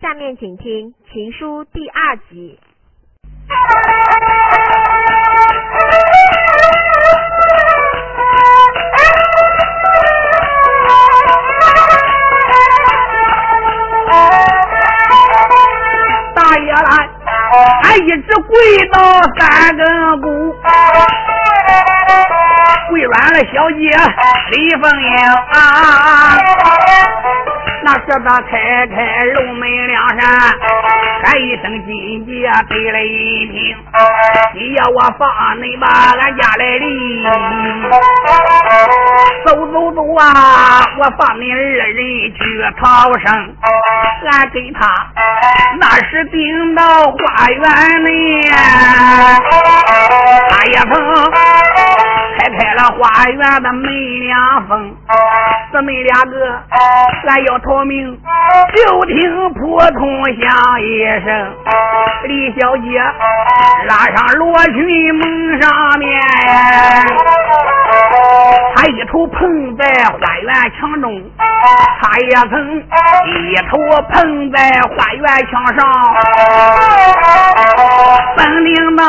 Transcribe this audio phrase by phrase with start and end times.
[0.00, 2.60] 下面请听《情书》第二集。
[16.32, 17.08] 大爷来，
[17.82, 19.00] 俺一直跪到
[19.36, 20.54] 三更鼓，
[22.88, 23.90] 跪软了小姐
[24.52, 25.08] 李凤英
[25.50, 26.38] 啊。
[27.88, 30.20] 那是他开开龙门两扇，
[31.24, 32.30] 喊一声金姐
[32.68, 33.74] 给了一听，
[34.54, 35.26] 你要我放
[35.62, 36.84] 你把俺家来的，
[39.46, 41.96] 走走走啊，我放你二人
[42.34, 42.38] 去
[42.76, 43.56] 逃生，
[44.32, 44.80] 俺给他
[45.80, 48.42] 那是顶到花园里，
[50.50, 50.92] 他也曾
[52.50, 53.82] 开了花园的门
[54.20, 54.96] 两缝，
[55.70, 56.34] 姊妹两个，
[57.28, 57.58] 俺要。
[57.58, 58.16] 逃命，
[58.76, 61.52] 就听扑通响一声，
[62.24, 62.98] 李小姐
[63.88, 66.08] 拉上罗裙蒙上面，
[68.76, 71.22] 他一头碰在花园墙中，
[72.00, 72.78] 他也曾
[73.26, 73.78] 一头
[74.10, 75.80] 碰在花园墙上，
[78.36, 79.02] 本领当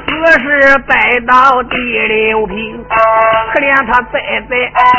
[0.00, 0.06] 四
[0.40, 0.44] 十
[0.88, 0.90] 栽
[1.26, 2.84] 到第六平，
[3.52, 4.56] 可怜他栽在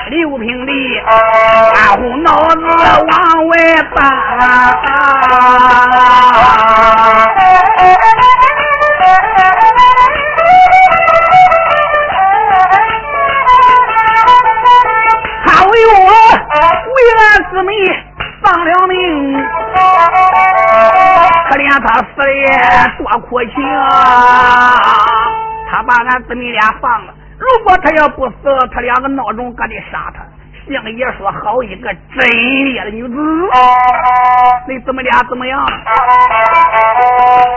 [0.09, 0.97] 六平里，
[1.75, 2.57] 暗红脑子。
[2.97, 3.53] 往外
[3.95, 4.01] 搬，
[22.97, 23.53] 多苦情，
[25.71, 27.13] 他把俺姊妹俩放了。
[27.39, 28.35] 如果他要不死，
[28.73, 30.25] 他两个闹钟可得杀他。
[30.69, 33.15] 相爷说：“好一个真烈的女子，
[34.67, 35.65] 你姊妹俩怎么样？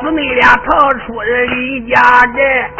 [0.02, 1.94] 姊妹俩逃出了李家
[2.34, 2.70] 寨，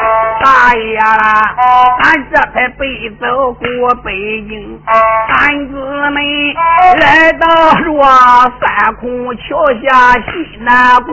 [0.42, 1.54] 大爷啦，
[2.02, 4.10] 俺这才背走过北
[4.48, 4.80] 京。
[4.86, 5.74] 俺姊
[6.10, 6.20] 妹
[7.00, 7.46] 来到
[7.84, 7.84] 这
[8.60, 9.40] 三空桥
[9.82, 10.28] 下西
[10.60, 11.12] 南国，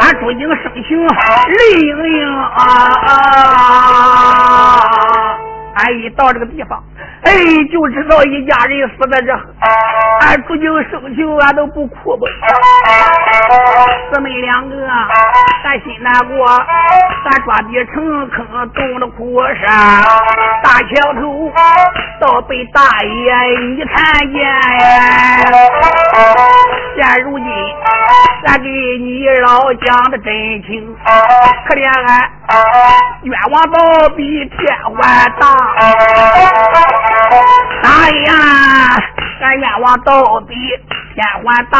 [0.00, 1.88] 俺朱英生情泪盈
[2.18, 2.18] 盈
[2.56, 2.58] 啊！”
[5.76, 6.82] 俺一到这个地方，
[7.22, 7.30] 哎，
[7.70, 9.32] 就知道一家人死在这。
[10.26, 12.26] 俺朱九生情，俺都不哭不。
[14.12, 14.74] 姊妹两个，
[15.62, 16.46] 咱心难过，
[17.24, 20.02] 咱抓地成坑，动了苦山。
[20.62, 21.52] 大桥头
[22.20, 24.38] 到被大爷一看见，
[26.96, 27.46] 现如今
[28.46, 30.96] 咱给你老讲的真情，
[31.68, 32.30] 可怜俺
[33.22, 35.42] 冤枉到比天还大。
[37.82, 37.88] 哎
[38.26, 38.32] 呀，
[39.42, 40.54] 俺冤枉到底
[41.14, 41.76] 天还大，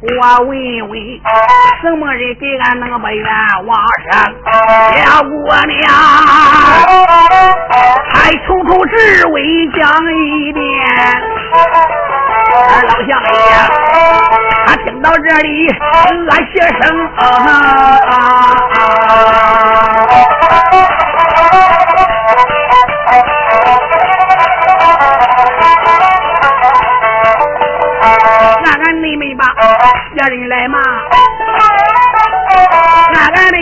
[0.00, 0.06] 我
[0.46, 0.50] 问
[0.88, 0.92] 问，
[1.82, 3.26] 什么人给俺能把冤
[3.66, 4.10] 枉伸？
[5.04, 5.30] 小姑
[5.66, 5.84] 娘，
[8.12, 8.14] 还
[8.46, 9.80] 从头至尾讲
[10.14, 10.60] 一遍。
[12.50, 13.36] 俺老相爷，
[14.66, 15.48] 他听到这里，
[15.78, 16.82] 俺学声
[17.16, 17.20] 啊
[18.10, 18.12] 啊
[18.74, 18.76] 啊
[30.18, 30.78] 别人来骂，
[33.14, 33.56] 俺俺的？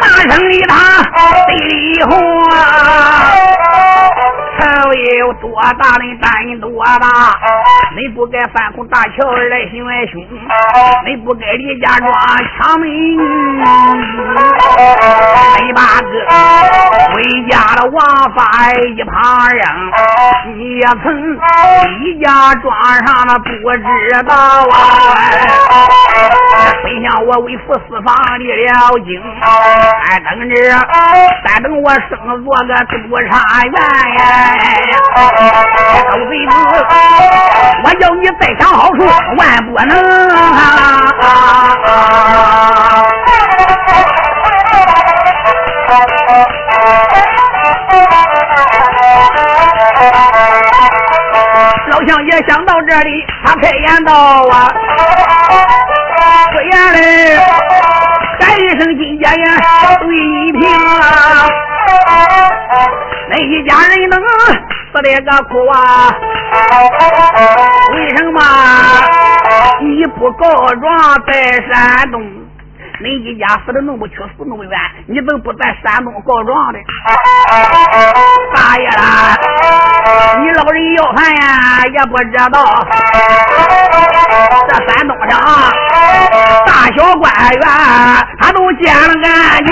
[0.00, 1.02] 骂声里他
[1.48, 2.10] 泪里红
[4.88, 7.06] 头有多大的胆多大？
[7.96, 10.22] 你不该翻空大桥来行外凶，
[11.06, 12.10] 你不该李家庄
[12.56, 13.22] 抢美女。
[15.60, 16.08] 你把个
[17.12, 17.98] 回家的王
[18.34, 18.40] 法
[18.96, 19.60] 一旁扔，
[20.56, 21.06] 你也曾
[22.00, 22.72] 李家庄
[23.06, 24.76] 上的不知道啊！
[26.82, 28.66] 谁向我为父四方立了
[29.04, 29.08] 经，
[30.04, 30.54] 还等着
[31.44, 32.10] 再等我生
[32.44, 32.96] 做个督
[33.30, 33.32] 察
[33.64, 34.22] 员呀！
[36.10, 36.52] 狗贼子，
[37.84, 38.98] 我要你再想好处，
[39.36, 39.90] 万不能。
[51.90, 54.12] 老乡爷想到这里，他开言道
[54.46, 54.70] 啊，
[56.52, 57.38] 虽然嘞，
[58.40, 59.44] 喊一声金家言
[60.00, 61.48] 对一平啊。
[63.30, 64.18] 那一家人能
[64.98, 66.10] 我的个苦啊？
[67.94, 68.40] 为什么
[69.80, 70.82] 你不告状
[71.24, 71.32] 在
[71.70, 72.20] 山东？
[73.00, 74.72] 你一家死的那么屈死那么远，
[75.06, 76.80] 你怎么不在山东告状的？
[78.56, 79.38] 大爷啦，
[80.40, 82.58] 你老人要饭呀，也不知道
[84.68, 84.74] 这。
[84.88, 85.38] 山东上
[86.66, 87.62] 大小官员
[88.40, 89.70] 他都见了干净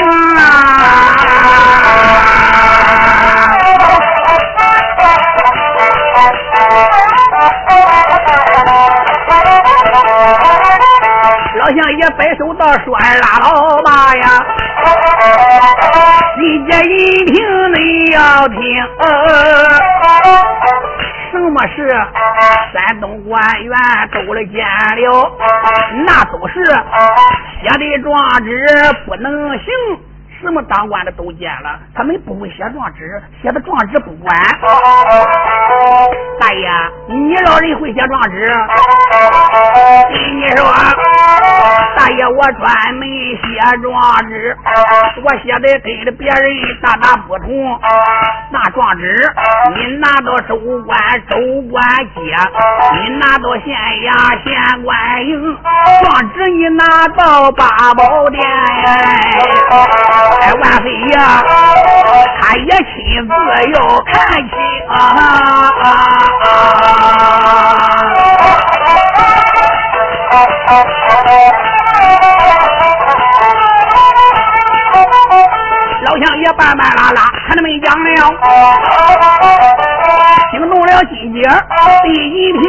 [11.67, 14.47] 好像也摆手道：“说拉老大呀，
[16.41, 17.35] 一节一听
[17.75, 18.57] 你要听，
[21.33, 21.89] 什么事？
[22.73, 23.77] 山东官员
[24.13, 25.33] 都了见了，
[26.07, 26.55] 那都是
[27.63, 28.15] 写的状
[28.45, 28.49] 纸
[29.05, 29.67] 不能行。”
[30.47, 34.33] 什么当官的都见了，他们不会写状纸，写的状纸不管。
[36.39, 36.71] 大爷，
[37.09, 38.47] 你老人会写状纸？
[40.13, 40.65] 你说，
[41.97, 44.57] 大爷我专门写状纸，
[45.25, 46.47] 我写的跟着别人
[46.81, 47.81] 大大不同。
[48.53, 49.03] 那状纸
[49.75, 50.57] 你拿到州
[50.87, 50.97] 官，
[51.29, 51.37] 州
[51.71, 51.83] 官
[52.15, 52.21] 接；
[52.95, 54.09] 你拿到县衙，
[54.45, 55.59] 县官营。
[56.05, 58.41] 状纸你拿到八宝殿。
[60.41, 61.17] 哎，万岁爷，
[62.41, 62.95] 他也亲
[63.27, 63.33] 自
[63.73, 64.15] 要看
[64.49, 64.55] 清
[64.89, 64.93] 啊！
[64.97, 65.87] 啊啊
[66.43, 66.47] 啊
[76.05, 78.09] 老乡爷半半拉拉，还那没讲了，
[80.53, 81.41] 惊动了金姐
[82.05, 82.63] 第一听，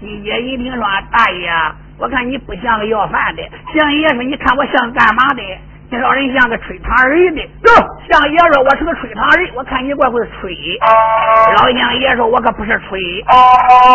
[0.00, 0.82] 金姐一听说
[1.12, 1.52] 大爷。
[1.98, 3.42] 我看你不像个要饭的，
[3.76, 5.42] 相爷说你看我像干嘛的？
[5.94, 7.40] 你老人像个吹糖人的。
[7.62, 7.72] 走，
[8.10, 10.52] 相爷说我是个吹糖人，我看你怪会吹。
[11.56, 13.24] 老相爷说我可不是吹。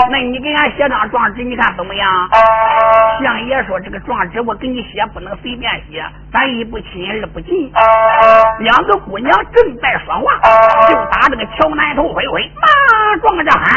[0.09, 2.29] 那你给俺写张状纸，你看怎么样？
[3.21, 6.01] 相爷说这个状纸我给你写不能随便写，
[6.31, 7.69] 咱一不亲二不近。
[8.59, 10.39] 两个姑娘正在说话，
[10.87, 13.67] 就打这个桥南头挥挥，马撞着喊，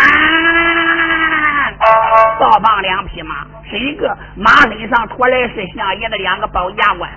[2.39, 3.37] 倒放两匹马。
[3.71, 7.11] 是一个马身上驮来是相爷的两个保驾官，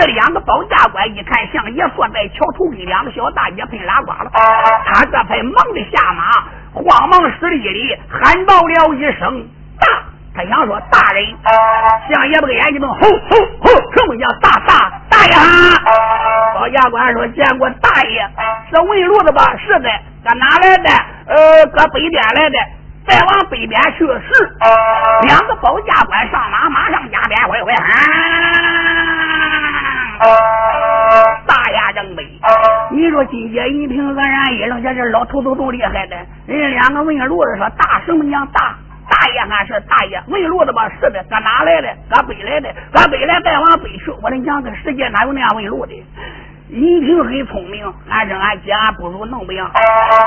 [0.00, 4.30] 这两个保驾官一看相爷坐在桥头跟两个小大爷喷拉呱了，
[4.84, 6.22] 他这才忙的下马，
[6.74, 9.46] 慌忙施礼里喊道了一声
[9.78, 9.86] 大，
[10.34, 11.24] 他想说大人，
[12.12, 15.34] 相爷不个眼睛瞪，吼吼吼，什么叫大大大爷？
[16.56, 18.28] 保驾官说见过大爷，
[18.74, 19.54] 是问路的吧？
[19.56, 19.88] 是的，
[20.24, 20.90] 搁哪来的？
[21.28, 22.58] 呃，搁北边来的。
[23.10, 24.30] 再往北边去是
[25.26, 27.72] 两个保家官上马，马上加鞭挥挥，
[31.44, 32.24] 大压正北。
[32.92, 36.16] 你说金姐一平安然一愣，这这老头子都厉害的。
[36.46, 38.76] 人家两个问路的说大什么娘大？
[39.08, 40.88] 大爷俺是大爷，问路的吧？
[41.00, 41.92] 是的，搁哪来的？
[42.08, 42.72] 搁北来的？
[42.92, 44.12] 搁北来再往北去。
[44.22, 45.92] 我的娘，这世界哪有那样问路的？
[46.72, 49.68] 一听很聪明，俺认俺姐俺不如弄不样。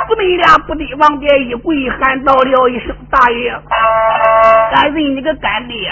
[0.09, 3.49] 姊妹俩不得往地一跪，喊道了一声：“大爷，
[4.75, 5.89] 俺认你个干爹，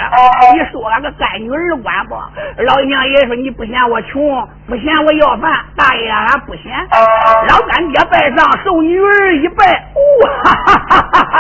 [0.54, 2.16] 你说俺个干女儿管不？”
[2.64, 6.74] 老娘也说：“你不嫌我穷，不嫌我要饭，大爷俺不嫌。”
[7.48, 9.86] 老干爹拜上，受女儿一拜，
[10.22, 11.40] 哇哈哈哈哈哈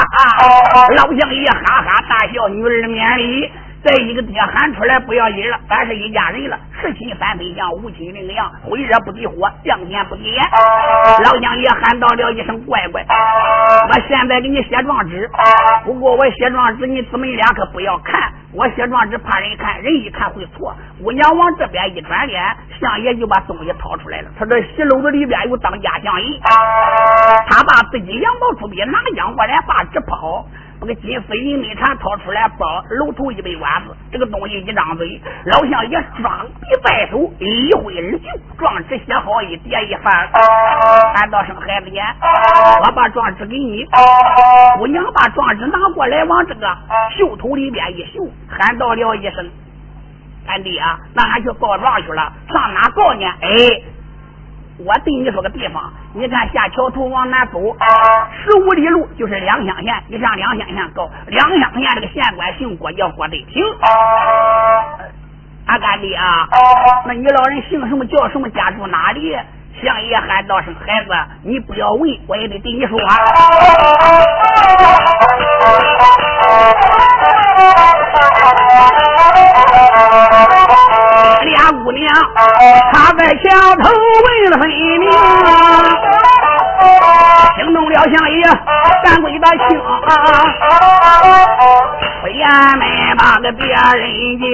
[0.72, 0.88] 哈！
[0.96, 3.52] 老相爷哈哈大笑，女儿免礼。
[3.83, 10.38] 再一个爹喊出来不要紧了，咱是一家人了，十亲三分像，五亲零样，会热不敌火，降天不敌炎。
[11.25, 13.04] 老娘爷喊到了一声乖乖，
[13.89, 15.28] 我现在给你写状纸，
[15.83, 20.75] 不过我写状纸你姊妹俩可不要看，我写状纸怕人看，人一看会错。
[21.03, 22.39] 姑娘往这边一转脸，
[22.79, 26.39] 相爷就把东西掏出来了，他这席篓子里边有当家相爷，
[27.48, 30.46] 他把自己羊毛出笔拿将过来，把纸抛。
[30.81, 40.27] 把个金丝银内缠掏出来，包楼头一杯碗子，这个东西一张嘴，老相爷双臂摆手，一挥而就，状纸写好一叠一翻，
[41.15, 42.01] 喊道声孩子爷，
[42.83, 43.88] 我把状纸给你。
[44.79, 46.75] 姑娘把状纸拿过来，往这个
[47.15, 49.47] 袖头里边一绣，喊道了一声
[50.50, 53.83] ：“俺爹啊，那俺去告状去了，上哪告呢？”哎。
[54.85, 57.59] 我对你说个地方，你看下桥头往南走，
[58.43, 59.93] 十五里路就是两乡县。
[60.07, 63.63] 你上两乡县告，两乡县这个县官姓郭，叫郭德平。
[65.67, 66.47] 俺干爹啊，
[67.05, 68.05] 那你老人姓什么？
[68.07, 68.50] 叫什么？
[68.50, 69.38] 家住哪里？
[69.81, 71.09] 相爷喊道声孩子，
[71.43, 73.00] 你不要问，我也得对你说。
[81.39, 82.07] 俩姑娘，
[82.91, 84.69] 她在桥头问了分
[85.00, 85.09] 明，
[87.57, 88.41] 惊动了相爷，
[89.03, 89.81] 赶归的清。
[92.21, 92.85] 虽然没
[93.17, 94.45] 把个别人叫，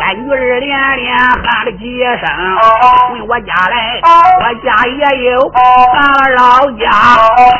[0.00, 2.22] 俺女儿连连喊了几声，
[3.12, 4.00] 问我家来，
[4.38, 6.84] 我家也有俺老家，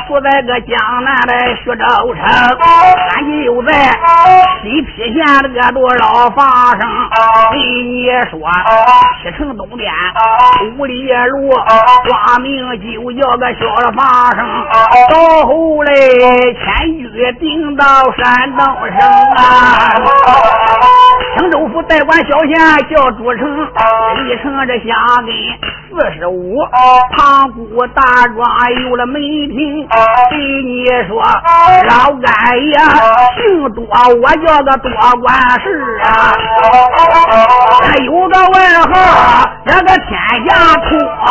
[0.07, 0.73] 住在个江
[1.03, 2.23] 南的徐州城，
[3.11, 3.15] 俺
[3.45, 3.73] 就在
[4.63, 6.43] 西陂县的个多老法
[6.79, 6.83] 生，
[7.53, 8.39] 给你说，
[9.23, 9.91] 西城东边
[10.77, 14.39] 五里路，挂名就叫个小的法生，
[15.11, 16.63] 到后来迁
[16.99, 17.03] 居
[17.41, 18.99] 定到山东省
[19.37, 19.39] 啊。
[21.37, 22.55] 青州府代管小县
[22.91, 23.43] 叫朱城，
[24.27, 25.29] 一城这下根
[25.91, 26.59] 四十五，
[27.17, 28.03] 塘沽大
[28.35, 28.37] 庄
[28.85, 29.87] 有了门庭。
[30.31, 31.23] 对你说，
[31.89, 32.33] 老干
[32.69, 32.73] 爷
[33.37, 33.85] 姓多，
[34.23, 34.91] 我叫个多
[35.21, 35.27] 管
[35.61, 35.67] 事
[36.05, 36.09] 啊。
[38.05, 38.55] 有个外
[38.93, 38.93] 号，
[39.67, 40.11] 这个天
[40.47, 40.87] 下土
[41.25, 41.29] 啊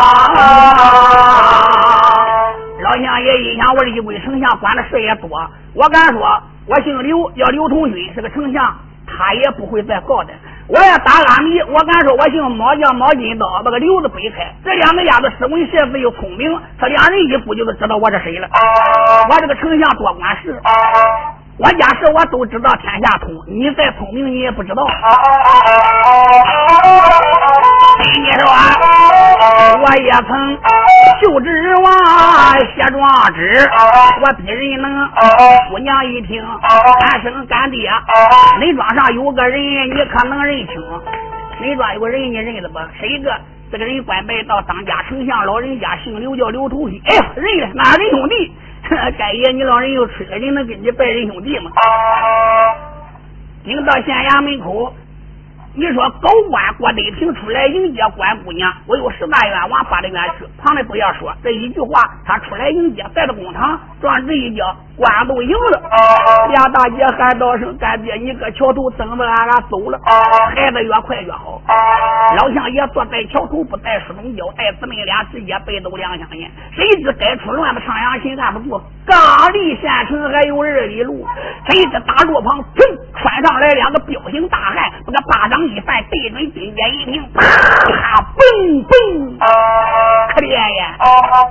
[3.02, 5.30] 乡爷一想，我李贵丞相管的事也多，
[5.74, 8.76] 我敢说，我姓刘，叫刘同军，是个丞相。
[9.06, 10.34] 他也不会再告的。
[10.68, 14.50] 我要打阿弥，我敢说，我姓毛叫毛金刀，把个刘子掰开。
[14.64, 18.48] 这两个丫头是文学子又聪明，他两人一不就是知道我是谁了。
[19.30, 20.60] 我这个丞相多管事，
[21.58, 23.30] 我家事我都知道，天下通。
[23.46, 24.88] 你再聪明，你也不知道。
[28.00, 28.50] 你说，
[29.80, 30.58] 我也曾
[31.22, 31.86] 就指望
[32.76, 33.70] 写状纸，
[34.22, 35.10] 我比人能。
[35.70, 36.44] 姑娘一听，
[37.00, 37.92] 干生干爹，
[38.60, 40.82] 恁庄上有个人，你可能认清。
[41.62, 42.80] 恁庄有个人，你认得不？
[43.00, 43.32] 谁个？
[43.72, 47.02] 这个人官拜到当家丞相，老人家姓刘，叫刘同勋。
[47.06, 48.52] 哎呀，认了，那仁兄弟。
[49.18, 51.72] 该爷，你老人又吹了，人能跟你拜仁兄弟吗？
[53.64, 54.94] 顶到县衙门口。
[55.76, 60.46] 你说高官郭德平出来迎接关姑娘，我有十大冤枉八的愿去。
[60.62, 64.64] 旁的不要说这一句话，他出来迎接，在这公堂撞这一脚，
[64.96, 65.82] 官都赢了。
[66.50, 70.00] 俩大姐喊道声：“干爹，你搁桥头等着，俺俺走了。”
[70.54, 71.60] 孩子越快越好。
[72.38, 76.48] 老相爷坐在桥头，不带书中交，带姊妹俩直接背走两相爷。
[76.76, 78.80] 谁知该出乱子，上阳心按不住。
[79.08, 79.18] 刚
[79.52, 81.26] 离县城还有二里路，
[81.68, 82.93] 谁知大路旁噌
[83.34, 89.38] 窜上来两个彪形大汉，那个巴掌一翻，对准金边一平，啪啪，嘣嘣，
[90.36, 90.96] 可怜呀！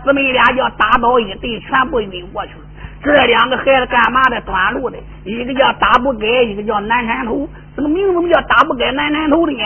[0.04, 2.58] 姊妹俩叫打倒一队，全部晕过去了。
[3.02, 4.40] 这两个孩子干嘛的？
[4.42, 7.48] 短路的，一个叫打不改，一个叫南山头。
[7.74, 9.58] 这个名字怎么叫打不改南山头的呢？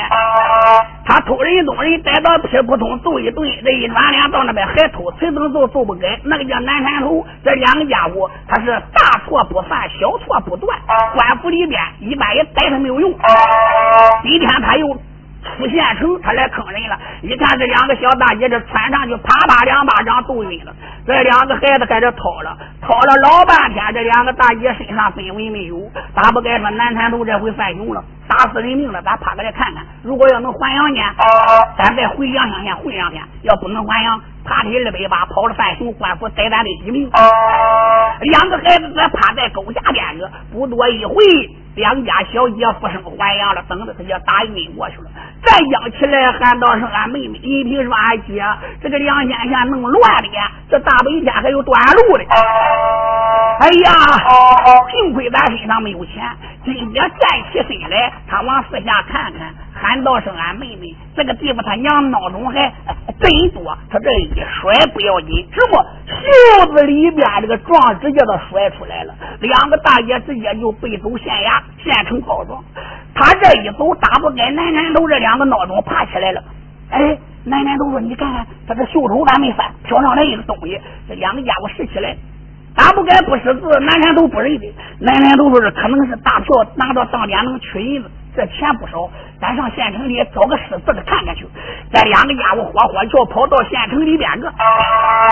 [1.04, 6.18] 他偷人东人，逮到劈不通，揍一顿，这一转脸到那边还偷，谁能揍揍不改？
[6.24, 7.26] 那个叫南山头。
[7.44, 10.78] 这两个家伙，他是大错不犯，小错不断。
[11.14, 13.12] 官府里边一般也逮他没有用。
[14.22, 14.96] 今天他又。
[15.56, 16.98] 出县城，他来坑人了。
[17.22, 20.72] 一看这两个小大姐，这窜上去，啪啪两巴掌都晕了。
[21.06, 25.80] 这两个孩子在这掏了，掏了老半天，这两个大姐身上分文没有。
[26.14, 29.00] 咋不该说南山头这回犯凶了，打死人命了。
[29.02, 31.00] 咱趴过来看看，如果要能还阳呢，
[31.78, 37.10] 咱再回阳乡县混两天；要不能还阳，爬起二百八跑了犯熊，官府逮咱的一命。
[38.20, 41.14] 两个孩子在趴在沟下边子，不多一回。
[41.76, 45.04] 两家小姐复生还阳了，等着她家打晕过去了。
[45.44, 48.42] 再讲起来喊道声俺妹妹，一听说俺姐
[48.82, 50.28] 这个梁先生弄乱的，
[50.70, 52.24] 这大白天还有断路的。
[53.60, 53.92] 哎呀，
[54.90, 56.24] 幸亏咱身上没有钱。
[56.66, 62.72] 今天站起身来，他往四下看看，喊道声俺妹妹，这个地方他娘孬种还
[63.20, 63.62] 真多。
[63.88, 65.76] 他这一甩不要紧，只不
[66.66, 69.14] 袖子里边这个状直接都甩出来了。
[69.40, 71.62] 两个大爷直接就背走县衙。
[71.84, 72.64] 县城告状，
[73.14, 76.42] 他这一走，打不开南南头这两个孬种爬起来了。
[76.90, 79.70] 哎，南南头说：“你看看，他这袖头咋没翻？
[79.84, 82.16] 飘上来一个东西。”这两个家伙拾起来，
[82.76, 84.72] 大不该不识字，南南头不认得。
[85.00, 89.08] 南南头说是可能是大票拿到当店能取银子，这钱不少，
[89.40, 91.46] 咱上县城里找个识字的看看去。
[91.90, 94.52] 这两个家伙火火就跑到县城里边个，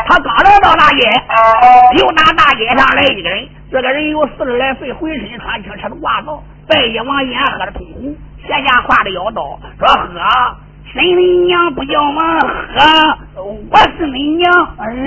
[0.08, 1.06] 他刚来到大街，
[2.00, 3.46] 又拿大街上来一个人。
[3.70, 6.30] 这个人有四十来岁，浑身穿青车的褂子，
[6.66, 8.14] 白衣王眼，喝的通红，
[8.46, 10.56] 斜下挎着腰刀，说：“喝，
[10.92, 12.22] 神人娘不叫吗？
[12.40, 13.18] 喝，
[13.70, 14.50] 我是恁娘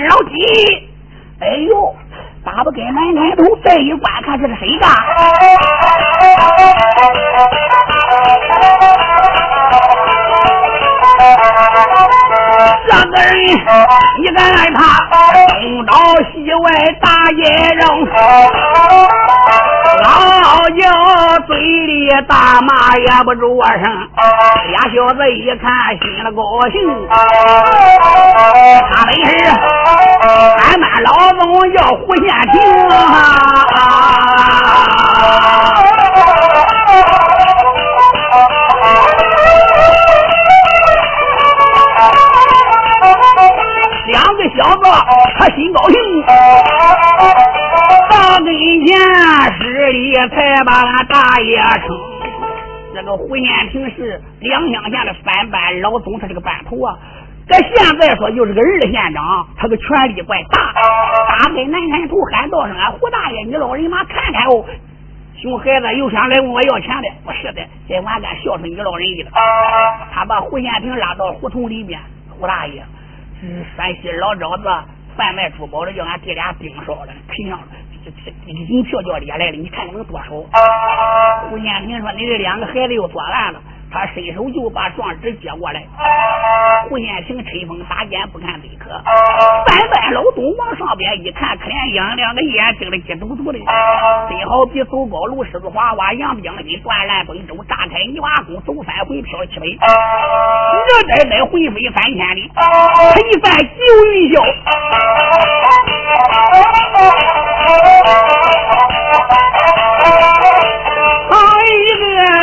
[0.08, 0.88] 老几。”
[1.40, 1.96] 哎呦，
[2.44, 4.90] 打不给门抬头再一观看，这是谁干？
[12.88, 13.28] 这个人，
[14.22, 14.82] 你敢爱他？
[15.60, 15.94] 东倒
[16.32, 16.66] 西歪
[17.02, 17.42] 大野
[17.76, 17.84] 肉，
[20.04, 20.06] 老
[20.70, 20.82] 叫
[21.48, 23.82] 嘴里大骂也不住声。
[24.70, 25.68] 俩小子一看，
[26.02, 26.76] 心里高兴。
[28.92, 29.32] 他没事，
[30.24, 31.10] 俺们老
[31.40, 31.42] 总
[31.74, 32.56] 要胡县亭
[32.90, 32.96] 啊。
[44.08, 44.84] 两个小子，
[45.38, 45.96] 他心高兴，
[50.00, 51.98] 里才把俺大爷称。
[52.94, 56.98] 这个胡延平是两乡县的三班老总，他是个班头啊。
[57.48, 60.74] 搁现在说就是个二县长，他个权力怪大。
[61.30, 64.66] 打开南山头喊道声：“俺胡大爷，你老人妈看看哦。”
[65.40, 69.32] 熊孩子又想来问我要钱的，不是的，这俺干孝顺你老人家的。
[70.12, 72.00] 他把胡延平拉到胡同里面，
[72.32, 72.84] 胡大爷
[73.40, 74.64] 是，山西老赵子
[75.16, 77.68] 贩卖珠宝的，叫俺弟俩盯梢了，皮上了
[78.46, 80.26] 银票叫列来了，你看能多少？
[81.50, 85.84] 胡建平说：“你这两个孩子又作案了。”他伸手就把状纸接过来，
[86.90, 88.90] 胡延平吹风打眼不看对可，
[89.66, 93.60] 三班老东往上边一看，可怜眼两个眼睛里直嘟嘟的，
[94.30, 103.82] 真好比走高路狮子滑滑杨冰跟断烂崩舟炸开泥瓦工走三回飘七百，热呆呆魂飞三千里，他一番九
[104.14, 104.44] 云霄。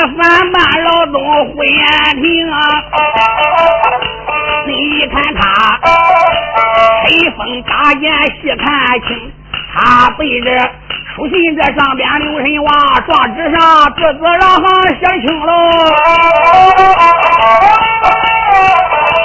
[0.04, 1.82] 三班老总胡延
[2.20, 2.56] 平啊，
[4.66, 5.42] 你看他
[7.06, 8.04] 吹风打眼
[8.40, 8.64] 细看
[9.08, 9.32] 清，
[9.72, 10.46] 他背着
[11.16, 12.68] 书信这上边留神望，
[13.06, 13.58] 状纸上
[13.94, 14.64] 字字让行
[14.98, 15.48] 写清喽，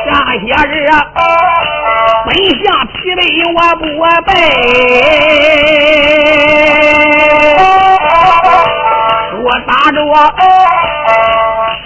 [0.05, 0.55] 上写着
[2.25, 2.27] 本
[2.63, 3.19] 相疲惫
[3.53, 3.83] 我不
[4.31, 4.33] 背。
[9.69, 10.15] 打着我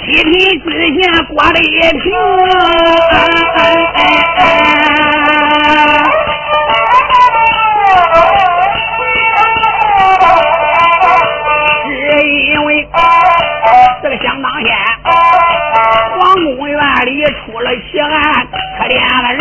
[0.05, 0.31] 七品
[0.63, 1.59] 知县郭丽
[1.99, 2.01] 萍，
[11.85, 11.91] 只
[12.45, 12.87] 因为
[14.01, 14.69] 这个想当先
[16.15, 16.21] 皇
[16.55, 18.07] 宫院里出了奇案，
[18.77, 18.95] 可怜
[19.27, 19.39] 的人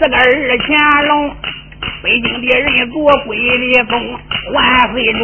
[0.00, 0.22] 这个二
[0.58, 0.70] 乾
[1.08, 1.34] 隆。
[2.00, 3.92] 北京的人做归里宗，
[4.52, 5.18] 万岁主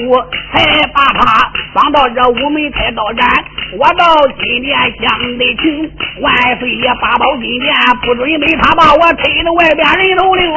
[0.53, 0.57] 才
[0.95, 3.29] 把他刚到这五门开刀斩。
[3.77, 5.07] 我到金殿相
[5.37, 10.51] 得请，万岁爷八宝金殿不准备他把我推到外边人都领。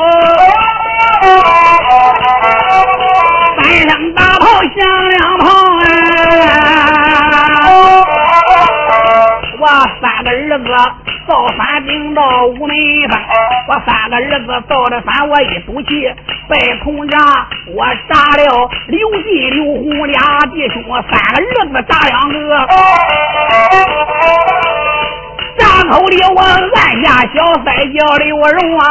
[3.57, 5.45] 三声大炮响两炮
[5.81, 5.85] 啊！
[9.59, 9.67] 我
[10.01, 10.65] 三个儿子。
[11.27, 12.75] 造反顶到五门
[13.09, 13.21] 山，
[13.67, 15.87] 我三个儿子造了反，我一赌气
[16.49, 17.17] 拜同家，
[17.75, 20.19] 我杀了刘进、刘洪俩
[20.51, 22.67] 弟兄，我三个儿子炸两个，
[25.57, 28.85] 闸口里我按下小三叫刘荣啊，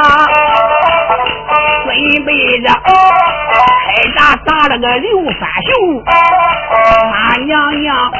[1.84, 2.28] 准备
[2.60, 5.70] 着开闸打了个刘三雄，
[7.10, 8.12] 马娘娘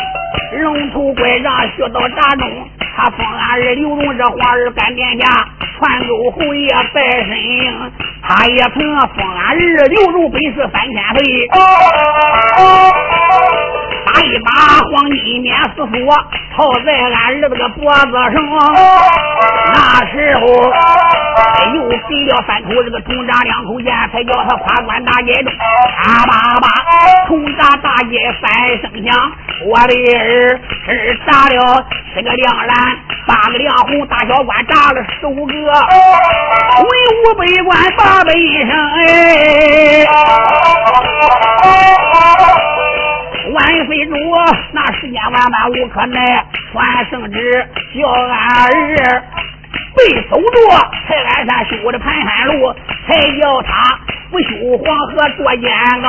[0.62, 2.48] 龙头拐杖学到闸中。
[2.96, 5.48] 他封俺儿刘荣这皇儿干殿下，
[5.78, 7.30] 传奏侯爷拜神。
[8.22, 11.48] 他也曾封俺儿刘荣本是三千岁，
[14.12, 14.50] 打一把
[14.90, 15.88] 黄金面丝锁
[16.56, 18.34] 套在俺儿子个脖子上。
[19.72, 19.76] 那
[20.10, 20.42] 时候
[21.74, 21.94] 又给
[22.26, 25.52] 了三口这个铜扎两口剑，才叫他跨关大街中。
[25.52, 26.66] 啪啪啪，
[27.28, 29.32] 铜扎大街三声响，
[29.66, 35.64] 我的儿儿炸了十个亮蓝，八个亮红，大小官炸了十五个，文
[37.22, 40.06] 武百官八百声哎。
[43.52, 44.14] 万岁主，
[44.72, 49.24] 那世间万般无可奈，传圣旨，叫俺儿。
[49.96, 50.56] 被守着，
[51.08, 52.72] 才安山修的盘山路，
[53.06, 53.70] 才叫他
[54.30, 56.08] 不修黄河捉奸刚，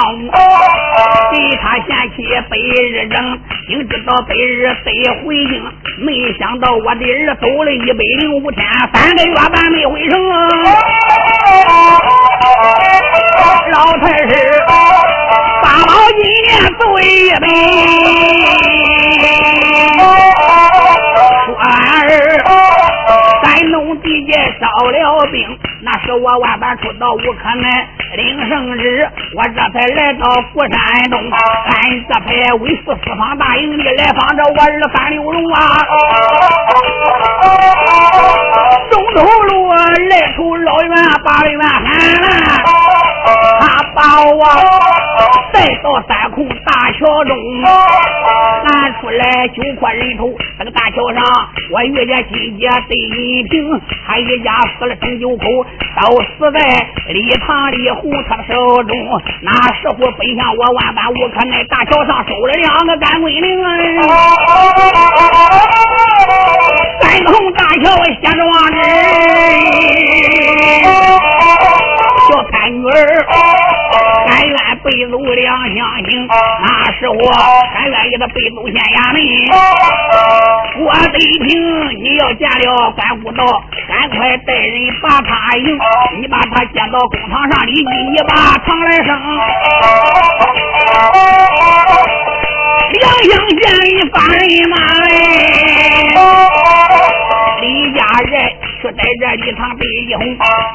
[1.31, 4.91] 给他嫌弃白日扔，明知道白日得
[5.23, 5.53] 回京。
[5.97, 10.13] 没想到我的儿走了一百零五天，三个月半没回城。
[13.71, 14.31] 老太师
[15.63, 17.01] 八宝金莲走一
[17.39, 17.45] 杯，
[23.99, 30.71] 地界烧了兵，那是我万般出到无可奈，领圣旨，我这才来到古山
[31.09, 35.59] 东，俺这才为父四方大营里来访着我儿三六荣啊，
[38.89, 39.75] 中头路啊
[40.09, 40.89] 来出老远
[41.23, 41.83] 八里远喊，
[43.59, 44.43] 他把我
[45.51, 51.23] 带到三空大桥中，俺出来九块人头，这个大桥上
[51.71, 53.81] 我遇见金姐对银。
[54.05, 55.43] 他一家死了陈九口，
[55.99, 56.59] 都死在
[57.07, 58.95] 礼堂里红车手中。
[59.41, 63.59] 那时候奔向我万般无可奈，大桥上收了两个干归灵。
[67.01, 68.77] 三通大桥写状纸。
[72.27, 72.91] 小三女儿，
[74.27, 76.27] 甘愿背走两相行。
[76.61, 77.19] 那是我，
[77.73, 79.17] 甘愿意的背走县衙门。
[80.83, 81.49] 我得听
[82.03, 83.43] 你要见了关公道，
[83.87, 85.79] 赶快带人把他迎。
[86.21, 87.71] 你把他接到公堂上，里，
[88.11, 88.33] 你把
[88.65, 89.09] 堂来升。
[92.93, 94.75] 两相见一发人马
[95.09, 95.11] 哎。
[97.61, 98.31] 李家人
[98.81, 100.25] 却在这里堂被一哄，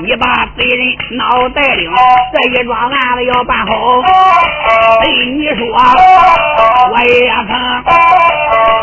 [0.05, 1.91] 你把贼人脑袋领，
[2.33, 4.01] 这一桩案子要办好。
[5.01, 5.67] 哎，你说
[6.93, 7.51] 我也曾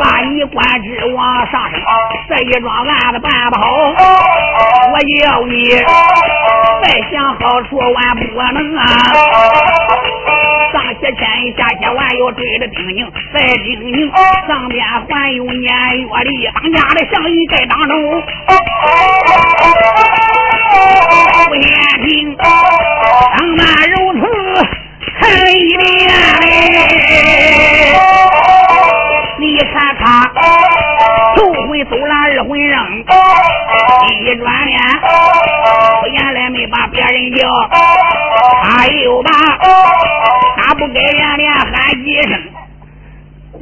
[0.01, 1.79] 把你官职往上升，
[2.27, 3.65] 这一桩案子办不好，
[4.91, 5.69] 我要你
[6.81, 8.21] 再想好处万不
[8.59, 8.83] 能啊！
[10.73, 11.21] 上些千
[11.55, 14.11] 下些万要追着丁宁，再丁宁
[14.47, 18.23] 上边还有年月里当家的相爷在当中。
[21.49, 22.02] 不言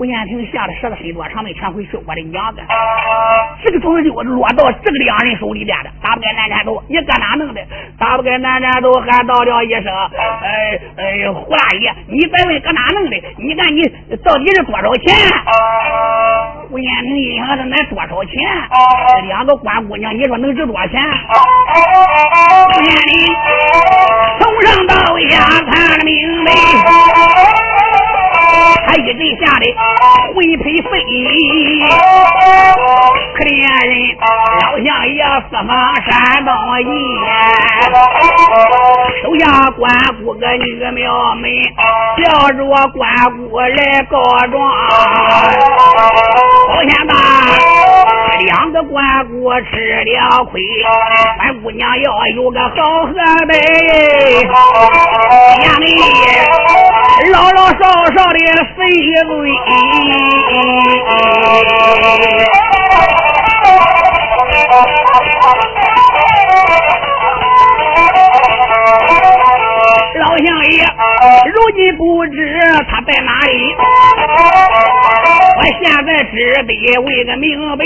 [0.01, 1.95] 胡延平吓得舌头伸多长，没全回去。
[2.07, 2.63] 我的娘的，
[3.63, 7.61] 这个东西就落到这个两人手里边的，打不开南山头，你搁哪弄的？
[7.99, 9.93] 打不开南山头，还道了一声
[10.41, 13.17] ：“哎哎，胡大爷，你再问搁哪弄的？
[13.37, 13.83] 你看你
[14.25, 15.13] 到底是多少钱？”
[16.71, 18.33] 胡延平一想，这那多少钱？
[19.27, 20.99] 两个官姑娘，你说能值多少钱？
[22.71, 23.35] 胡延平
[24.39, 24.95] 从上到
[25.29, 27.61] 下看了明白。
[28.91, 29.63] 他一阵吓得
[30.34, 30.91] 魂飞飞，
[33.34, 33.56] 可怜
[33.88, 33.93] 人
[34.60, 35.71] 老相爷四方
[36.04, 36.12] 山
[36.43, 36.51] 东
[36.84, 36.91] 爷，
[39.23, 39.43] 手下
[39.77, 39.82] 关
[40.21, 40.99] 谷个女庙
[41.36, 41.43] 门，
[42.17, 44.19] 叫着关谷来告
[44.51, 44.54] 状，
[46.67, 47.13] 好险吧。
[48.39, 50.62] 两个关谷吃了亏，
[51.39, 53.13] 俺姑娘要有个好河
[53.47, 53.54] 北，
[55.63, 55.86] 衙门
[57.32, 57.84] 老老少
[58.15, 58.38] 少的
[58.82, 59.32] 死一堆。
[70.15, 70.84] 老相爷，
[71.46, 73.76] 如今不知他在哪里，
[75.58, 77.86] 我现在只得问个明白。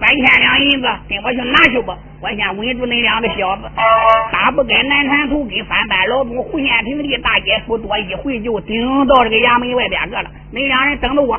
[0.00, 1.96] 三千两银子，跟我去拿去吧。
[2.20, 3.62] 我先稳住那两个小子，
[4.32, 10.28] 打不该南山头跟三班老总胡县平离大街不多一回就顶到这个衙门外边个了。
[10.52, 11.38] 恁两人等着我。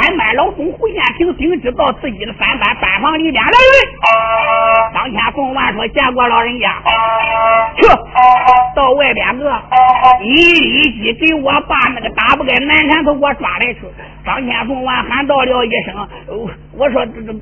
[0.00, 4.92] 三班老总胡县平顶知道自己的三班班房里边来人。
[4.92, 6.74] 当天宋万说见过老人家，
[7.76, 7.86] 去
[8.74, 9.62] 到外边个，
[10.20, 13.82] 你立即给我把那个打不该南山头给我抓来去。
[14.26, 15.94] 张天凤完喊道了一声，
[16.76, 17.32] 我说这这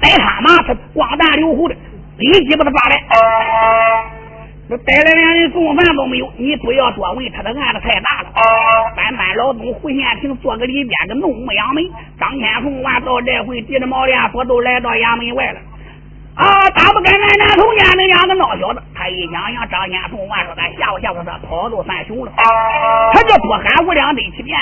[0.00, 1.74] 逮他嘛，他光大溜胡的。
[2.18, 3.00] 立即把他抓来，
[4.68, 6.28] 那带来连人送饭都没有。
[6.36, 8.28] 你不要多问，他的案子太大了。
[8.96, 15.60] 班班老总胡县平坐个里边个弄木衙门，张天凤完到这回，提着毛连锁都来到衙门外了。
[16.38, 22.30] 啊，打不开南南头家那两个闹小子，他一想想张天凤完说咱吓唬吓唬他，跑都算熊了。
[23.12, 24.56] 他这不喊五两得起钱，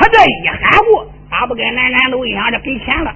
[0.00, 1.04] 他这一喊糊。
[1.30, 3.12] 打不开南南都一想着给钱了，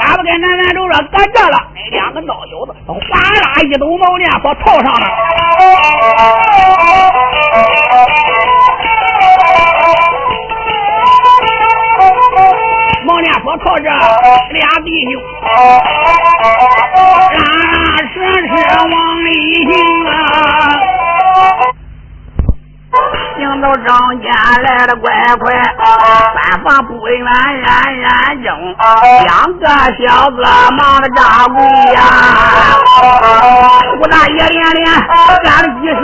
[0.00, 5.06] 打不开南南都说搁这了，那两个孬小子哗啦一抖毛链锁套上了，
[13.20, 15.12] 毛链锁套着俩弟兄，
[17.36, 17.76] 拉拉
[18.08, 18.16] 扯
[18.48, 18.50] 扯
[18.88, 18.94] 往
[19.26, 19.28] 里
[19.70, 19.70] 行
[20.06, 20.10] 啊。
[23.36, 23.88] 行到张
[24.22, 24.26] 家
[24.62, 25.44] 来的乖快，
[26.34, 27.26] 三房不远远
[27.98, 28.08] 远
[28.42, 28.48] 正，
[29.26, 29.62] 两个
[30.02, 30.36] 小子
[30.78, 31.58] 忙着扎鬼
[31.92, 31.98] 呀。
[34.00, 35.04] 吴大爷连连喊
[35.44, 36.02] 了几声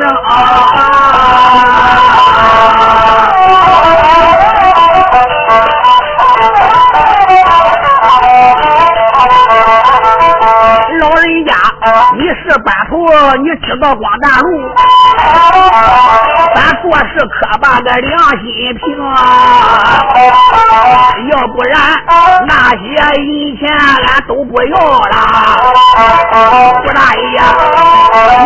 [11.07, 11.55] 老人家，
[12.16, 12.97] 你是班头，
[13.37, 14.75] 你知道光大路。
[16.53, 19.14] 咱做事可把个良心平啊！
[21.31, 21.79] 要不然
[22.49, 22.85] 那些
[23.23, 25.14] 银钱俺都不要了。
[26.75, 27.25] 胡大爷，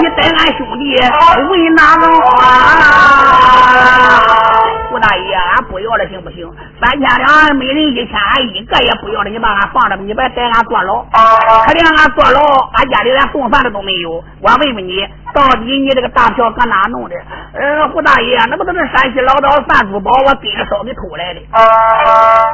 [0.03, 0.83] 你带俺兄弟
[1.49, 2.44] 为哪能啊？
[5.00, 6.46] 胡大爷，俺不要了行不行？
[6.78, 9.30] 三千两，每人一千，俺一个也不要了。
[9.30, 11.00] 你把俺放着，你别带俺坐牢。
[11.64, 14.22] 可怜俺坐牢，俺家里连送饭的都没有。
[14.42, 15.00] 我问问你，
[15.32, 17.16] 到底你这个大票搁哪弄的？
[17.54, 21.40] 呃，胡大爷，那不都是山西老道范珠宝我跟着捎给偷来的？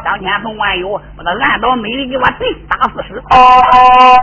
[0.05, 3.21] 张天凤万有，把他按倒美人给我对打四十。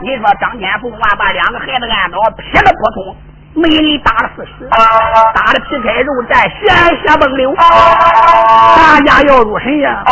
[0.01, 3.15] 你说张天凤万把两个孩子按倒劈了不通，
[3.55, 7.53] 美丽打了四十，打的皮开肉绽，鲜血迸流。
[7.55, 10.03] 大家要入神呀！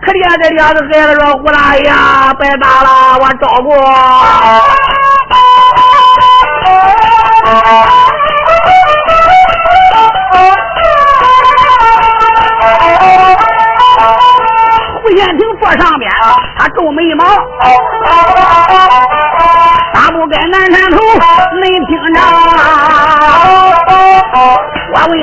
[0.00, 1.92] 可怜这两个孩子说：“胡大爷，
[2.40, 3.68] 别打了，我照顾。”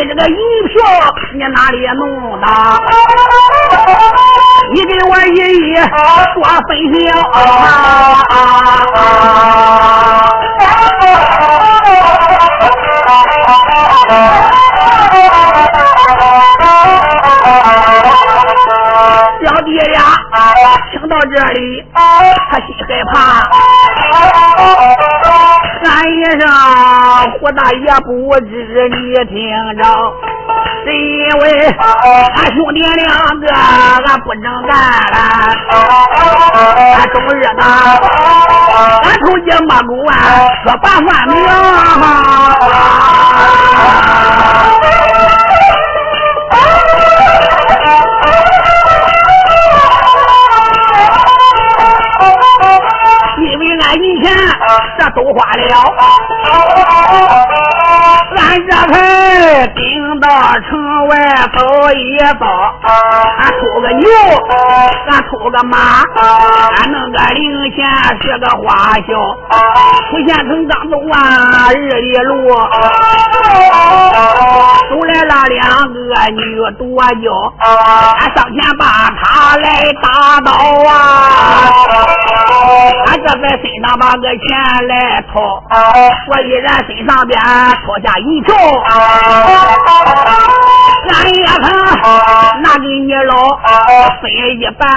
[0.07, 0.35] 这个银
[0.67, 0.73] 票
[1.33, 2.01] 你哪里弄
[2.41, 2.45] 的？
[4.73, 5.75] 你给我一一
[6.33, 6.97] 说分晓。
[19.43, 19.95] 小弟俩
[20.91, 21.59] 听到这里，
[21.93, 23.15] 他心害怕，
[25.83, 26.41] 喊一声
[27.39, 28.09] 胡大爷不
[28.41, 29.35] 知你听
[29.77, 29.83] 着，
[30.83, 31.43] 是因为
[32.35, 33.07] 俺兄弟两
[33.39, 34.69] 个俺不能干
[35.11, 35.15] 了，
[36.97, 37.61] 俺终日的
[39.03, 40.11] 俺头姐没够啊，
[40.63, 41.31] 说把算命。
[53.93, 54.33] 以前
[54.97, 55.61] 这都花了，
[58.37, 59.79] 俺这才顶
[60.19, 60.27] 到
[60.69, 61.15] 城外
[61.55, 61.59] 走
[61.93, 62.45] 一遭，
[62.83, 64.05] 俺偷个牛，
[65.09, 65.77] 俺偷个马，
[66.15, 67.39] 俺弄个零
[67.71, 67.77] 钱
[68.21, 69.09] 是个花销，
[70.09, 71.13] 出县城刚走完
[71.75, 72.29] 日里路，
[74.89, 75.59] 走来了两
[75.93, 75.95] 个
[76.31, 76.41] 女
[76.77, 76.79] 多
[77.23, 77.25] 娇，
[78.19, 78.83] 俺上前把
[79.21, 79.67] 他来
[80.01, 80.05] 打
[80.41, 80.51] 倒
[80.89, 80.91] 啊，
[83.07, 83.91] 俺这在身上。
[84.01, 85.35] 把个钱来掏，
[85.69, 88.55] 我依然身上边掏下一条，
[91.09, 91.63] 俺也肯
[92.61, 93.33] 拿给你老
[94.21, 94.23] 分
[94.59, 94.87] 一半，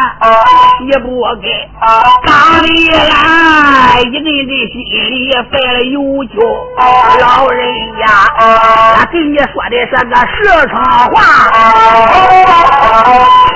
[0.87, 1.49] 也不给，
[2.25, 2.67] 当的
[3.11, 5.95] 俺一阵阵心里犯了忧
[6.35, 6.35] 愁。
[7.21, 7.61] 老人
[7.99, 8.03] 家，
[8.97, 10.35] 俺跟你说的是个实
[10.69, 10.75] 诚
[11.11, 11.17] 话，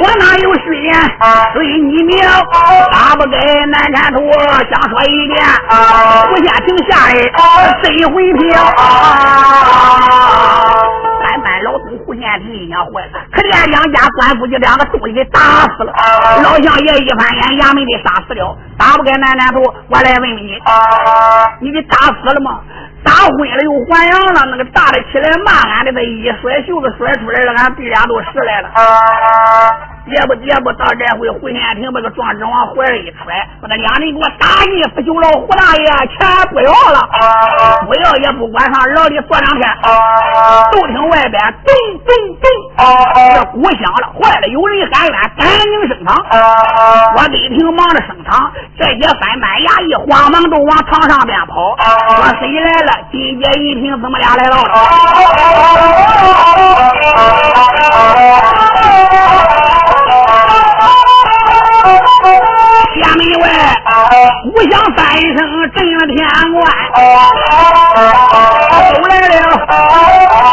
[0.00, 0.88] 我哪有虚言？
[1.52, 2.18] 随你命，
[2.90, 4.16] 打不给南山头，
[4.70, 5.08] 想说一。
[6.28, 7.08] 胡县亭下来，
[7.82, 8.46] 真回票。
[11.28, 15.40] 俺班老东胡县亭一想坏了，可怜两家官夫就两个东西给打
[15.76, 15.92] 死了。
[16.42, 20.58] 老相爷一翻眼，衙门的杀死了，打不开南南头，我来问问你，
[21.60, 22.60] 你给打死了吗？
[23.04, 28.70] 打昏了又还阳了，那个大的起来骂俺的，这一甩袖子甩出来了，俺弟俩都拾来了。
[30.10, 33.24] 也不也不到这回，胡县亭把个壮志往怀里一揣，
[33.60, 35.28] 把那两人给我打一不就了。
[35.40, 35.84] 胡大爷
[36.16, 36.98] 钱不要了，
[37.86, 39.68] 不要也不管上，牢里坐两天。
[40.72, 42.44] 都听外边咚咚咚，
[43.34, 46.16] 这鼓响了，坏了，有人喊冤，赶紧升堂。
[47.16, 51.76] 我一听忙着升堂，这些翻班衙役慌忙都往堂上边跑。
[52.16, 52.92] 说谁来了？
[53.12, 54.56] 金姐一听，怎么俩来了？
[63.00, 63.44] 衙门外
[64.42, 65.38] 鼓响三声
[65.74, 66.16] 震了天
[66.52, 66.58] 关，
[68.96, 69.42] 都来了。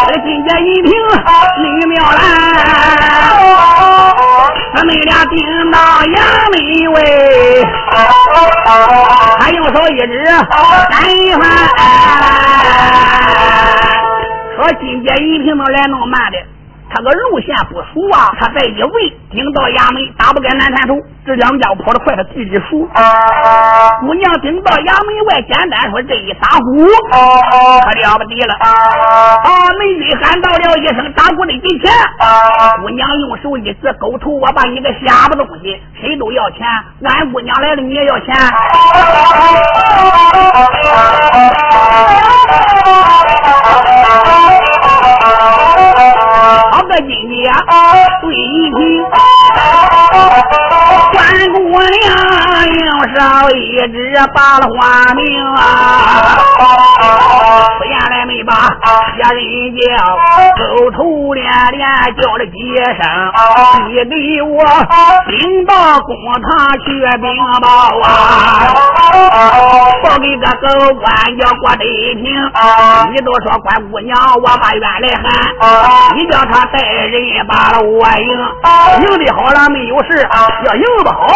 [0.08, 0.92] 这金姐一听
[1.64, 2.18] 李妙兰，
[4.76, 5.34] 他们俩顶
[5.72, 6.16] 到衙
[6.52, 6.56] 门
[6.94, 6.98] 外，
[9.40, 10.12] 他用手一指
[10.90, 11.42] 单一番，
[14.56, 16.38] 说金姐一听都来那么慢的。
[16.96, 18.94] 他个路线不熟啊，他在一问，
[19.30, 22.88] 顶到衙门打不开南山头，这两家伙跑得快，他自己熟。
[24.00, 26.88] 姑娘顶到衙门外，简单说这一打鼓，
[27.84, 28.56] 可了不得了。
[28.64, 31.92] 啊，美女喊到了一声，打鼓的给钱。
[32.82, 36.66] 姑娘用手一指，狗头，我把你个瞎巴东西，谁都要钱，
[37.04, 38.34] 俺姑娘来了，你也要钱。
[46.96, 47.52] 个金姐
[48.22, 48.80] 对一句，
[51.12, 51.20] 关
[51.52, 52.02] 姑娘
[52.72, 52.80] 用
[53.14, 53.20] 手
[53.52, 53.60] 一
[53.92, 53.96] 指，
[54.34, 55.24] 把了花名
[55.56, 55.60] 啊！
[57.78, 59.40] 不原来没把下人
[59.76, 59.84] 叫，
[60.56, 61.84] 口头连连
[62.16, 62.54] 叫了几
[62.96, 63.04] 声，
[63.90, 64.64] 你给我
[65.28, 66.48] 领到公堂
[66.86, 66.86] 去
[67.20, 67.28] 禀
[67.62, 67.68] 报
[68.04, 68.08] 啊！
[70.02, 71.06] 报给个狗官
[71.38, 71.84] 叫郭德
[72.16, 72.24] 平，
[73.12, 75.26] 你都说关姑娘我把冤来喊，
[76.16, 78.28] 你叫他带人把了我赢，
[79.02, 80.10] 赢的好了没有事，
[80.66, 81.28] 要赢不好，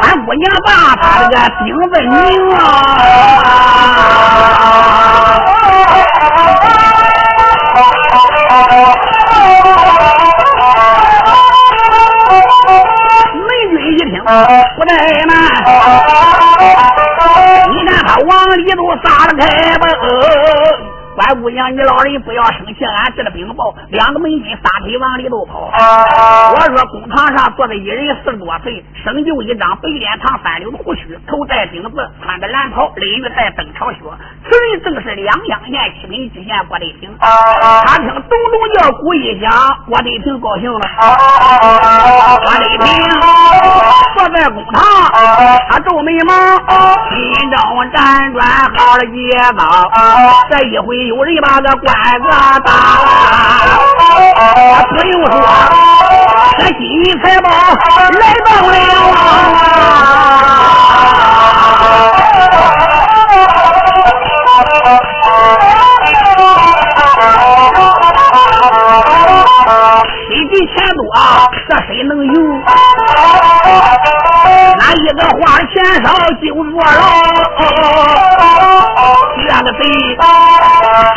[0.00, 2.14] 关姑娘把他这个兵问名
[2.54, 2.60] 啊！
[13.46, 14.26] 美军一听不
[14.84, 14.90] 怠
[15.26, 15.30] 慢，
[16.58, 16.80] 你看
[18.06, 20.85] 他往里头撒了开吧。
[21.26, 25.72] 关姑娘，你老人不要生气，俺这个禀报，两个门军撒腿往里头跑。
[26.54, 33.98] 我说公堂上坐着一人四十多岁，生就一张白脸膛，三绺胡须，头戴顶子，穿着蓝袍，领玉戴登朝靴。
[34.44, 37.10] 此人正是两阳县七品知县郭德平。
[37.18, 39.50] 他听咚咚叫鼓一响，
[39.88, 40.80] 郭德平高兴了。
[42.44, 42.86] 郭德平
[44.16, 44.80] 坐在公堂，
[45.70, 46.32] 他皱眉毛，
[47.10, 47.58] 心中
[47.92, 49.90] 辗转好了一遭。
[50.50, 51.15] 这一回。
[51.16, 51.88] 有人把个官
[52.20, 52.28] 子
[52.62, 52.70] 打，
[54.90, 55.34] 不用说，
[56.58, 58.76] 这金银财宝来到了
[59.56, 59.58] 啊！
[70.28, 71.00] 谁比钱多，
[71.66, 72.36] 这谁能有？
[74.76, 75.40] 哪一个花
[75.72, 75.74] 钱
[76.04, 76.06] 少
[76.42, 76.92] 就坐牢？
[79.48, 79.80] 这个贼，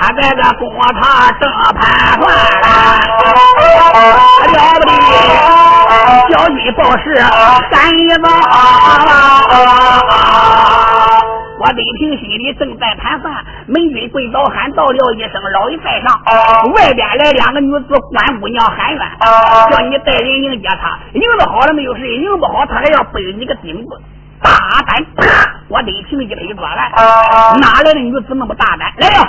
[0.02, 1.02] 他在这公堂
[1.40, 1.82] 正盘
[2.20, 2.26] 算
[3.24, 3.30] 了
[4.46, 4.50] 不
[4.86, 4.88] 得，
[6.30, 7.04] 交金报事
[7.72, 8.26] 赶一早。
[11.62, 13.34] 我李平心里正在盘算，
[13.68, 16.18] 门军跪倒喊道了一声：“老爷在上！”
[16.74, 19.02] 外边来两个女子，关姑娘喊冤，
[19.70, 20.98] 叫你带人迎接她。
[21.14, 23.90] 迎的好了没有事，迎不好他还要背你个钉子。
[24.42, 24.50] 大
[24.88, 25.04] 胆！
[25.16, 25.26] 啪！
[25.68, 26.92] 我李平一推桌来，
[27.60, 28.92] 哪来的女子那么大胆？
[28.98, 29.24] 来呀！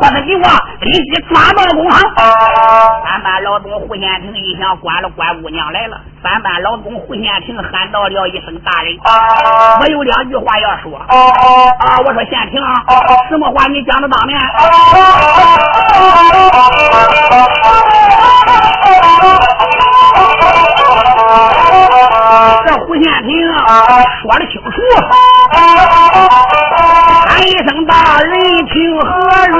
[0.00, 0.42] 把他给我
[0.80, 1.98] 立即抓到公堂。
[3.04, 6.00] 三班老总胡先平一想，关了关姑娘来了。
[6.22, 8.98] 三班老总胡先平喊到了一声：“大人，
[9.80, 11.98] 我有两句话要说。”啊！
[12.04, 12.60] 我说先平，
[13.30, 14.38] 什么话你讲的当面？
[22.78, 23.28] 这胡县平
[24.22, 24.68] 说的清楚，
[27.26, 28.30] 喊一声大人
[28.68, 29.08] 情何
[29.50, 29.56] 如？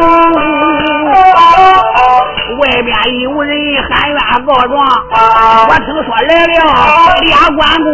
[2.58, 3.52] 外边有人
[3.88, 4.72] 喊冤告状，
[5.68, 6.54] 我听说来了
[7.22, 7.86] 俩关公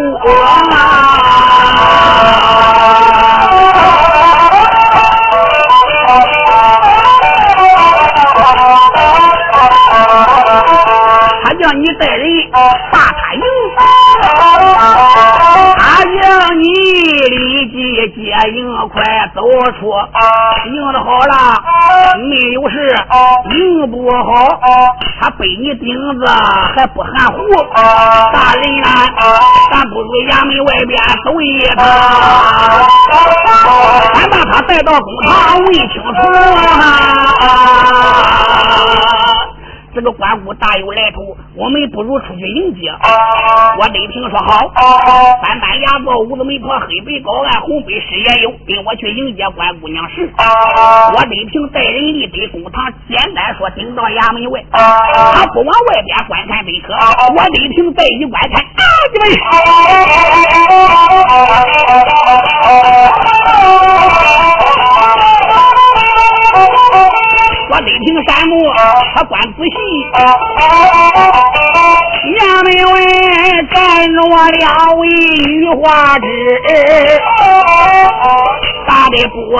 [11.43, 12.23] 他叫你带人
[16.05, 17.77] 让你立即
[18.15, 18.21] 接
[18.53, 18.57] 应，
[18.89, 19.03] 快
[19.35, 19.41] 走
[19.79, 19.93] 出。
[20.67, 21.35] 应的好了，
[22.29, 22.75] 没有事。
[23.51, 24.49] 应不好，
[25.21, 25.87] 他背你钉
[26.19, 26.27] 子
[26.77, 27.37] 还不含糊。
[27.75, 28.89] 大人啊，
[29.73, 30.93] 咱不如衙门外边
[31.25, 31.45] 走一
[31.77, 31.79] 趟，
[34.15, 36.19] 咱把他带到公堂问清楚
[37.41, 37.49] 啊。
[39.95, 42.91] 这个关公大有来头，我们不如出去迎接。
[43.79, 44.73] 我雷平说好，
[45.41, 50.29] 三班牙子五子媒婆黑白高案红背师也有，跟我去迎接关姑娘是，
[51.15, 56.93] 我雷平带人立在公堂，简单说顶到衙门外，他不往外边观看贝壳，
[57.37, 59.25] 我雷平再一观看，啊，你们。
[67.75, 68.55] 我得听山木，
[69.17, 69.69] 他观仔细，
[72.39, 72.95] 衙门外
[73.75, 73.75] 站
[74.15, 74.63] 着我两
[74.97, 76.23] 位女花枝，
[78.87, 79.59] 大的不过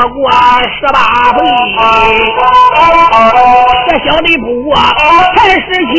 [0.79, 0.99] 十八
[1.37, 1.41] 岁，
[3.89, 4.77] 这小的不过
[5.35, 5.97] 才十七。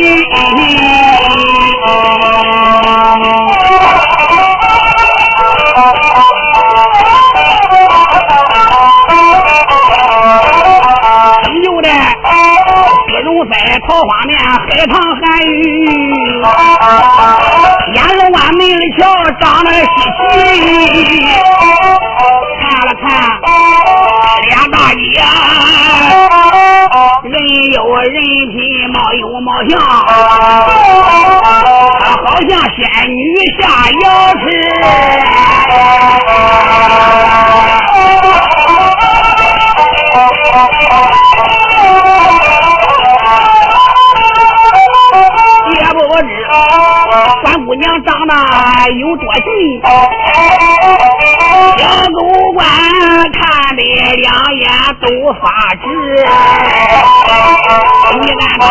[13.48, 13.54] 在
[13.86, 15.54] 桃花面海棠寒雨，
[17.94, 18.60] 眼龙湾门
[18.98, 19.00] 桥
[19.40, 19.86] 长得稀
[20.18, 20.20] 奇。
[22.58, 23.04] 看了看
[24.48, 24.98] 俩大姐，
[27.22, 27.32] 人
[27.74, 28.14] 有人
[28.50, 28.56] 品，
[28.92, 29.78] 貌有貌相，
[32.24, 33.22] 好像仙女
[33.60, 33.62] 下
[34.02, 34.44] 瑶池。
[47.66, 48.32] 姑娘长得
[48.92, 49.82] 有多俊，
[51.76, 52.18] 小狗
[52.54, 52.64] 官
[53.32, 53.82] 看的
[54.22, 55.42] 两眼都发
[55.82, 55.84] 直。
[58.20, 58.62] 你看他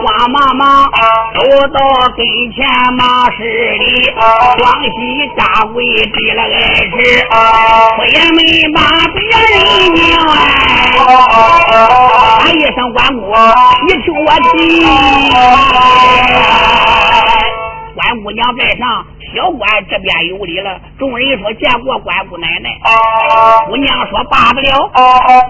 [0.00, 0.64] 慌忙忙
[1.34, 1.38] 走
[1.68, 1.78] 到
[2.16, 2.56] 跟前，
[2.96, 3.36] 忙施
[3.76, 3.84] 礼，
[4.16, 4.96] 双膝
[5.36, 5.38] 下
[5.74, 6.56] 跪低了矮
[6.88, 6.96] 尺，
[7.98, 8.40] 我也没
[8.74, 8.80] 把
[9.12, 9.20] 别
[9.52, 10.40] 人娘哎，
[12.40, 13.22] 喊一声关公，
[13.86, 14.56] 你听我提。
[17.98, 20.80] 关姑娘在上，小官这边有礼了。
[21.00, 22.70] 众人说见过关姑奶奶。
[23.66, 24.90] 姑娘说罢不了，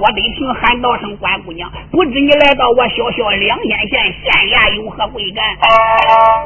[0.01, 1.71] 我得听喊道声关姑娘。
[1.91, 5.45] 不知你来到我小小两县县县衙有何贵干？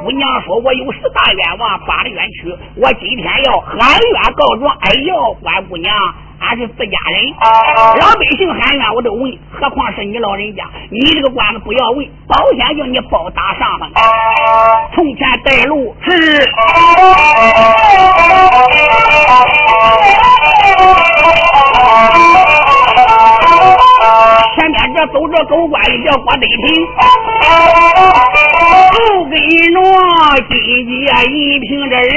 [0.03, 4.75] 姑娘说我有十大冤枉，八大冤屈，我今天要喊冤告状。
[4.81, 5.95] 哎呦，关姑娘。
[6.43, 7.33] 俺是自家人，
[7.99, 10.63] 老百姓喊冤我都问，何况是你老人家？
[10.91, 13.89] 你这个官子不要问，保险叫你包打上门。
[14.93, 16.11] 从前带路是。
[24.55, 26.85] 前面这走着狗官一叫郭德平，
[28.91, 29.79] 后跟着
[30.49, 30.53] 金
[30.87, 30.91] 姐
[31.31, 32.07] 一凭这人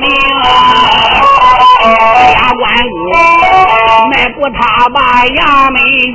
[0.00, 0.04] 名，
[2.34, 3.43] 家关公
[4.10, 6.12] 迈过他把衙门进，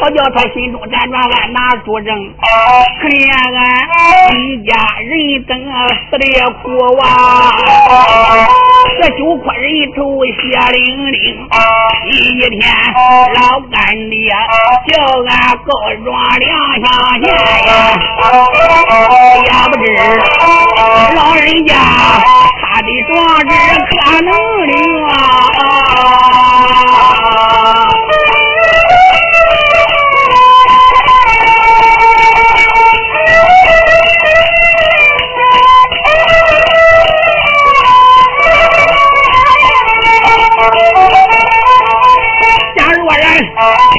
[0.00, 2.08] 好叫他心中辗转暗拿主证，
[3.00, 3.16] 可怜
[3.54, 3.58] 俺
[4.38, 5.10] 一家人
[5.44, 5.50] 等
[6.10, 6.24] 死的
[6.62, 6.64] 苦
[6.98, 7.04] 啊，
[9.00, 10.30] 这九块人头血
[10.72, 11.16] 淋淋，
[12.12, 12.14] 一
[12.50, 12.60] 天。
[13.34, 13.40] 老
[13.70, 13.74] 干
[14.10, 14.16] 爹
[14.88, 14.92] 叫
[15.26, 15.30] 俺
[15.64, 15.68] 告
[16.04, 16.06] 状
[16.38, 16.44] 两
[16.82, 16.86] 下
[17.22, 17.24] 县
[17.66, 17.68] 呀，
[19.44, 19.84] 也不知
[21.14, 21.70] 老人家
[22.86, 23.14] 的壮
[23.48, 23.50] 志
[23.90, 24.30] 可能
[24.68, 24.72] 灵
[25.06, 25.10] 啊。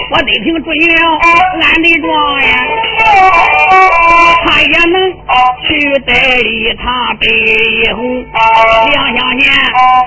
[0.10, 0.94] 我得听准了
[1.62, 2.08] 俺的状
[2.40, 2.48] 元，
[4.46, 4.96] 他也能
[5.68, 7.26] 去代理他北
[7.94, 8.26] 红
[8.92, 9.50] 两相年，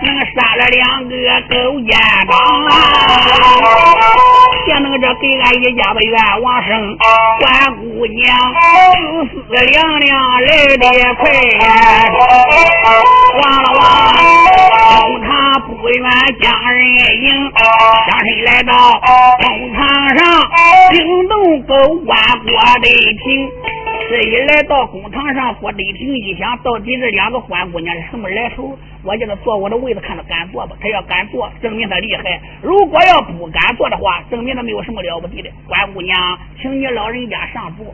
[0.03, 1.15] 能杀了两个
[1.49, 1.91] 勾践
[2.29, 2.33] 党，
[4.69, 6.97] 也能这给俺一家的冤枉生。
[7.41, 8.21] 关姑娘
[8.93, 9.35] 思思
[9.67, 10.09] 凉凉
[10.43, 11.23] 来的快，
[13.41, 13.81] 望了望
[14.97, 15.29] 公堂
[15.63, 16.01] 不远
[16.41, 16.79] 将人
[17.23, 17.27] 迎，
[18.09, 18.73] 将身来到
[19.41, 19.79] 公堂。
[20.11, 20.19] 上
[20.91, 21.75] 惊动狗
[22.05, 22.51] 官郭
[22.83, 22.89] 德
[23.23, 23.49] 平，
[24.11, 28.77] 这一来到公堂上，郭德平一想，到底这两个欢姑娘是什么来头？
[29.05, 30.75] 我叫他坐我的位子，看他敢坐不？
[30.81, 32.25] 他要敢坐，证明他厉害；
[32.61, 35.51] 如果要不敢坐的话，证明他没有什么了不得的。
[35.69, 37.87] 关姑娘，请你老人家上座。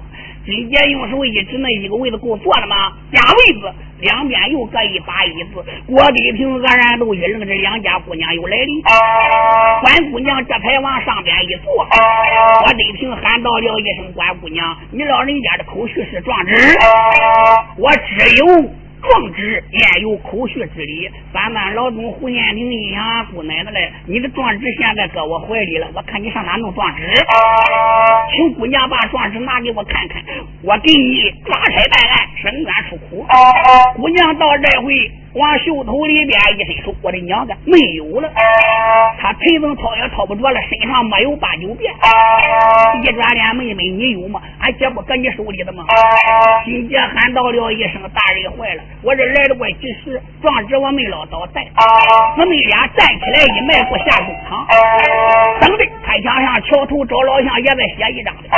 [0.46, 2.94] 金杰用手一指，那一个位子够坐了吗？
[3.10, 5.64] 俩位子，两边又各一把椅子。
[5.86, 9.80] 郭德平愕然都一愣，这两家姑娘又来了。
[9.82, 11.84] 关姑娘这才往上边一坐。
[11.84, 16.54] 郭德平喊道了一声：“关姑娘，你老人家的口续是壮纸，
[17.78, 18.70] 我只有。”
[19.08, 21.08] 壮志也有口续之理？
[21.32, 27.02] 咱们老总胡彦平一想，姑奶奶嘞，你的壮志现在搁我怀里了，我看你上哪弄壮志？
[28.34, 30.22] 请姑娘把壮志拿给我看看，
[30.62, 33.26] 我给你抓差办案，伸冤出苦。
[33.96, 35.10] 姑娘到这回。
[35.36, 38.32] 往袖头里边一伸手，我的娘个没有了！
[39.20, 41.92] 他陈子涛也掏不着了，身上没有八九遍。
[43.02, 44.40] 一转脸，妹妹你有吗？
[44.60, 45.84] 俺姐不搁你手里的吗？
[46.64, 48.82] 金姐喊到了一声：“大人坏了！
[49.02, 51.62] 我这来了过几时，壮志我没捞到带。”
[52.34, 54.66] 姊妹俩站起来一迈步下公堂，
[55.60, 58.48] 等着他想上桥头找老乡也在写一张的。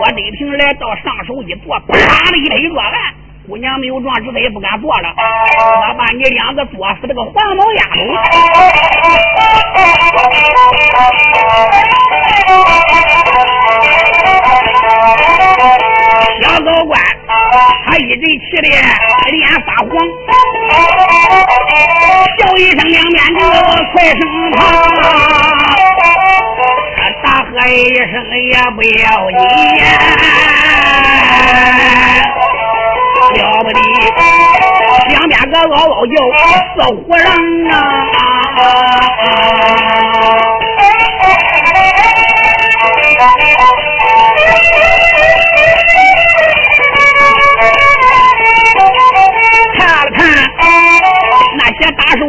[0.00, 1.94] 我李平来到上手一坐，啪
[2.32, 3.14] 的一拍桌案。
[3.48, 5.08] 姑娘没有壮志，她也不敢坐了。
[6.18, 7.96] 你两个作死这个黄毛丫头！
[16.42, 17.00] 小高官，
[17.86, 18.66] 他一阵气的
[19.30, 19.90] 脸发黄，
[22.36, 23.40] 叫一声两面子
[23.92, 24.20] 快升
[24.56, 24.58] 堂，
[27.22, 28.12] 大喝一声
[28.42, 29.38] 也不要紧。
[33.28, 33.80] 了不得，
[35.58, 36.12] 两边个嗷嗷叫，
[36.76, 37.24] 似虎人
[37.72, 37.74] 啊！
[49.76, 50.10] 看了
[50.58, 50.62] 看
[51.58, 52.22] 那些大手，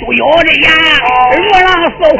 [0.00, 0.66] 都咬着眼，
[1.36, 2.18] 如狼似虎，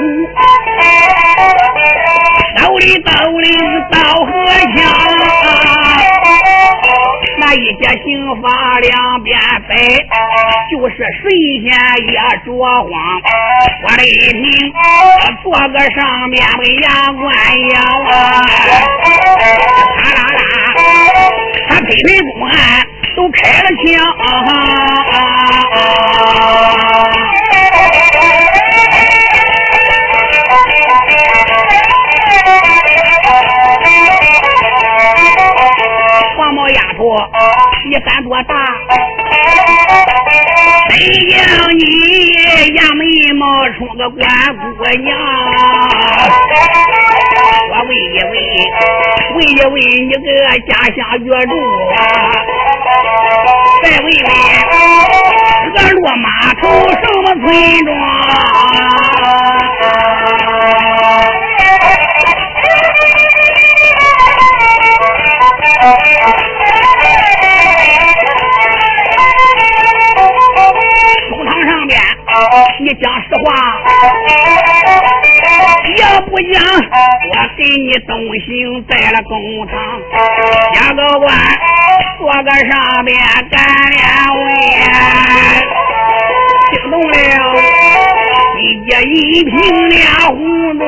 [10.80, 11.04] 不是神
[11.60, 11.68] 仙
[12.06, 12.88] 也着慌。
[13.82, 14.72] 我的一听，
[15.42, 16.00] 坐个上
[16.30, 17.20] 面为牙关
[17.68, 17.76] 咬
[18.08, 18.14] 啊，
[20.00, 20.40] 啦啦啦，
[21.68, 22.56] 他推推公案
[23.14, 23.84] 都开了枪。
[24.20, 24.24] 啊，
[36.38, 37.04] 黄毛丫头
[37.90, 38.54] 你敢多大？
[41.00, 41.36] 谁叫
[41.78, 41.82] 你
[42.74, 43.02] 杨梅
[43.38, 43.42] 冒
[43.78, 44.20] 充个官
[44.58, 45.08] 姑娘？
[47.72, 48.32] 我问一问，
[49.34, 50.20] 问一问你个
[50.68, 51.56] 家乡岳主
[51.94, 51.96] 啊！
[53.82, 54.28] 再问问，
[55.72, 56.28] 河洛码
[56.60, 57.48] 头什么村
[57.86, 57.88] 庄？
[72.80, 73.48] 你讲实话，
[75.98, 78.16] 要不讲，我给你东
[78.46, 78.48] 行
[78.88, 79.32] 在了工
[79.68, 79.72] 厂，
[80.74, 81.28] 加个官，
[82.18, 83.16] 做个上边
[83.50, 83.60] 干
[83.90, 84.00] 两
[84.44, 84.48] 位，
[86.70, 87.14] 听懂了？
[88.62, 89.52] 一家一瓶
[89.90, 90.82] 俩红妆。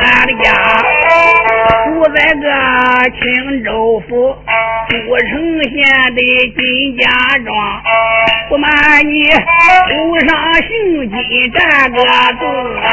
[0.00, 0.46] 俺的家
[1.84, 2.44] 住在个
[3.10, 3.18] 青
[3.64, 3.68] 州
[4.08, 4.10] 府
[4.88, 5.30] 都城
[5.64, 5.74] 县
[6.14, 6.20] 的
[6.56, 6.58] 金
[6.96, 7.02] 家
[7.44, 7.48] 庄，
[8.48, 8.68] 不瞒
[9.04, 9.12] 你，
[9.96, 10.68] 路上姓
[11.10, 11.12] 金
[11.52, 11.58] 占
[11.90, 11.96] 个
[12.38, 12.42] 洞
[12.76, 12.86] 啊，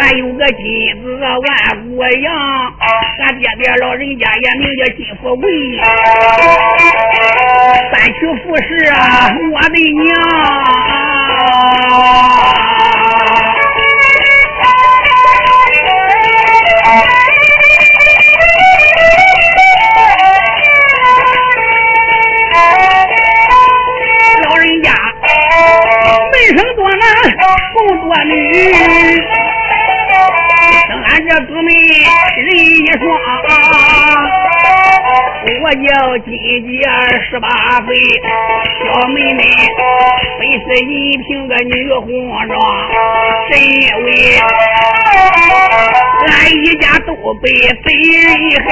[0.00, 0.62] 俺有个金
[1.02, 1.38] 子万
[1.96, 2.26] 国阳，
[3.26, 5.44] 俺爹爹老人家也名叫金富贵。
[7.92, 8.96] 三娶富士啊，
[9.52, 10.06] 我的娘！
[27.80, 28.32] 男，不多女，
[30.88, 31.70] 生俺这姊妹
[32.36, 33.00] 人一双。
[35.62, 36.30] 我叫金
[36.66, 36.70] 姐
[37.30, 37.48] 十八
[37.86, 37.88] 岁，
[38.84, 39.40] 小妹妹
[40.38, 42.06] 本是一平个女红
[42.48, 42.52] 妆，
[43.50, 43.70] 是因
[44.04, 44.08] 为
[46.28, 47.08] 俺一家都
[47.42, 47.86] 被贼
[48.20, 48.26] 人
[48.66, 48.68] 害。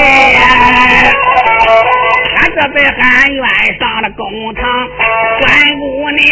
[2.36, 3.02] 俺这在汉
[3.32, 3.42] 院
[3.78, 4.20] 上了公
[4.54, 4.62] 堂，
[5.40, 5.46] 关
[5.78, 6.26] 姑娘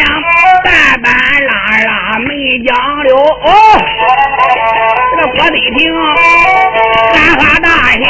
[0.64, 0.66] 半
[1.03, 1.07] 半
[1.45, 1.53] 拉
[1.85, 1.91] 拉
[2.21, 3.09] 没讲了。
[3.45, 3.49] 哦，
[5.11, 5.79] 这个郭德亭
[7.14, 7.69] 喊哈大
[8.03, 8.05] 笑。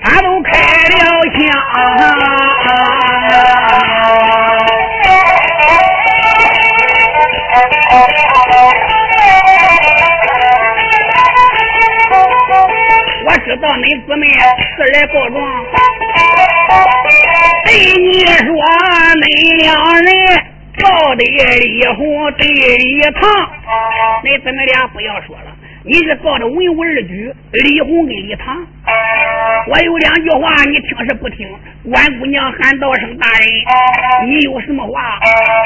[0.00, 0.50] 他都开
[0.88, 0.94] 了
[1.34, 1.38] 枪，
[13.26, 14.22] 我知道恁姊妹
[14.76, 15.36] 是来告状，
[17.66, 17.68] 对
[18.00, 18.48] 你说
[19.20, 19.24] 恁
[19.60, 20.08] 两人
[20.82, 23.22] 告的李红对一堂，
[24.24, 25.54] 恁姊妹俩不要说了。
[25.84, 28.54] 你是告的文武二举李红跟李唐，
[29.68, 31.48] 我有两句话你听是不听？
[31.90, 33.48] 关姑娘喊道声大人，
[34.28, 35.18] 你有什么话？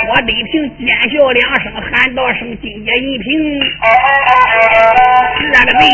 [0.09, 3.61] 我得听奸笑两声喊道声金姐一平，
[5.41, 5.85] 这个贼，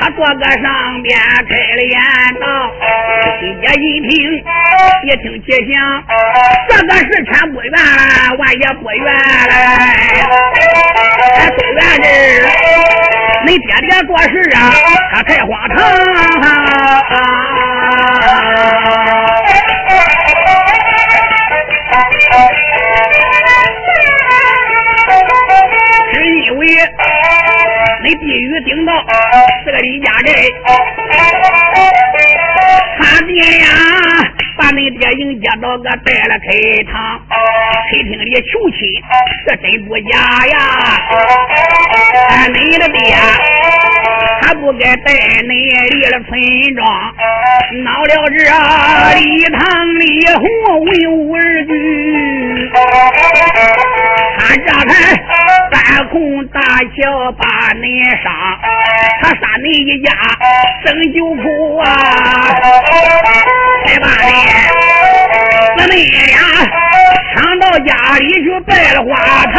[0.00, 1.14] 他坐个上边
[1.46, 1.94] 开了眼
[2.40, 2.44] 道，
[3.38, 4.10] 金姐一听，
[5.04, 5.70] 也听且响，
[6.70, 7.70] 这个事千不冤，
[8.38, 9.52] 万也不冤嘞，
[11.50, 12.04] 不冤这。
[13.46, 14.58] 你爹爹做事啊，
[15.12, 15.76] 他太荒唐。
[26.12, 26.64] 是因为
[28.10, 28.92] 你地狱顶到
[29.64, 30.34] 这个李家人，
[32.98, 33.68] 他爹呀。
[34.60, 36.52] 把恁爹迎接到个带了开
[36.92, 38.78] 堂，客厅里求亲，
[39.48, 40.12] 这真不假
[40.52, 40.54] 呀！
[42.52, 43.16] 恁的爹，
[44.42, 45.08] 他不该带
[45.48, 46.36] 恁离了村
[46.76, 46.84] 庄，
[47.84, 48.36] 闹了这
[49.16, 49.58] 礼堂
[49.94, 50.04] 里
[50.36, 50.44] 红
[50.84, 51.72] 文武二举，
[54.36, 54.92] 他这才
[55.70, 58.60] 搬空大桥把你杀，
[59.22, 60.12] 他杀你一家
[60.84, 61.88] 生九苦啊！
[65.90, 66.38] 你姊妹俩
[67.34, 69.10] 抢到家里去拜了花
[69.46, 69.54] 堂。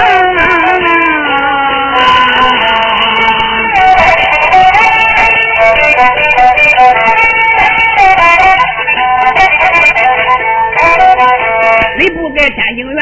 [12.00, 12.98] 你不该天津院，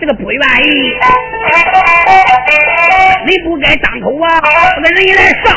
[0.00, 0.96] 这个不愿意。
[3.26, 5.54] 你不该张口啊，我跟人来上。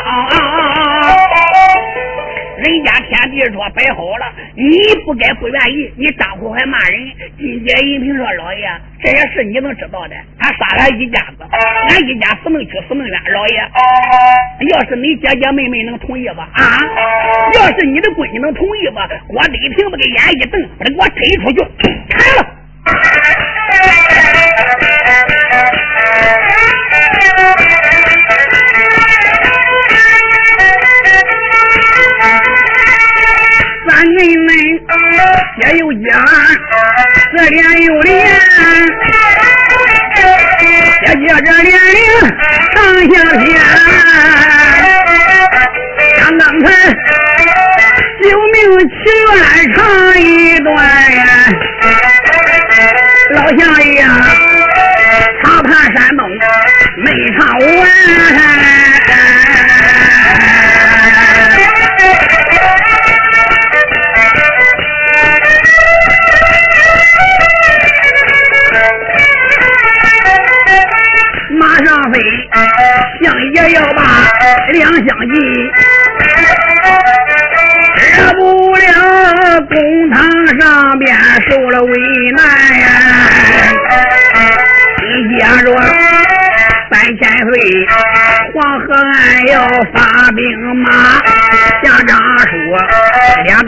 [2.56, 7.03] 人家天地说摆好了，你不该不愿意，你张口还骂人。
[7.44, 8.66] 金姐银平说：“老爷，
[9.02, 10.16] 这些事你能知道的？
[10.38, 13.20] 他杀了一家子，俺一家死命去死命冤。
[13.34, 13.56] 老爷，
[14.72, 16.48] 要是你姐姐妹妹能同意吧？
[16.54, 16.64] 啊，
[17.54, 19.06] 要是你的闺女能同意吧？
[19.28, 21.62] 我李平子给眼一瞪，把他给我推出去
[22.08, 22.46] 砍了。”
[37.48, 38.14] 连又连，
[41.14, 42.00] 接着连铃
[42.74, 42.76] 唱
[43.10, 43.44] 下天。
[46.18, 46.66] 刚刚才
[48.22, 48.56] 救命
[48.88, 48.92] 祈
[49.32, 49.36] 缘
[49.74, 49.78] 唱
[50.20, 50.22] 一
[50.60, 50.72] 段。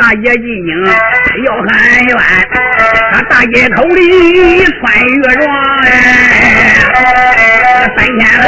[0.06, 0.70] 大爷进京
[1.44, 1.66] 要喊
[2.04, 2.16] 冤，
[3.10, 5.44] 他大街头里穿越状
[5.82, 5.84] 哎。
[7.96, 8.44] 三天黑，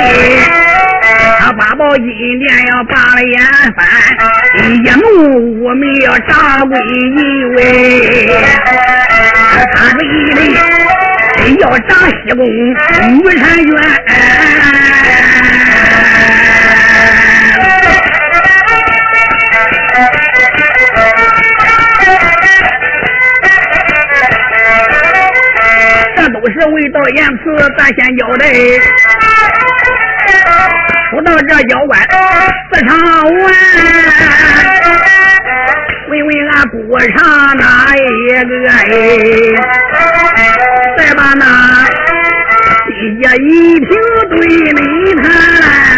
[1.41, 2.07] 他八宝金
[2.39, 3.43] 殿要拔了眼
[3.75, 3.85] 翻，
[4.73, 6.79] 一怒我们要炸鬼
[7.17, 7.59] 一位，
[9.75, 10.55] 他嘴里
[11.59, 13.37] 要炸西宫玉婵
[13.67, 13.75] 娟。
[27.11, 27.43] 言辞，
[27.77, 28.45] 咱先交代。
[31.11, 31.99] 说到这妖怪
[32.71, 32.89] 四场
[33.25, 33.33] 完，
[36.09, 37.65] 问问俺姑上哪
[37.97, 37.99] 一
[38.45, 38.73] 个哎？
[40.97, 41.45] 再把那
[42.95, 43.89] 西街一平
[44.31, 44.37] 对
[44.73, 45.98] 你谈。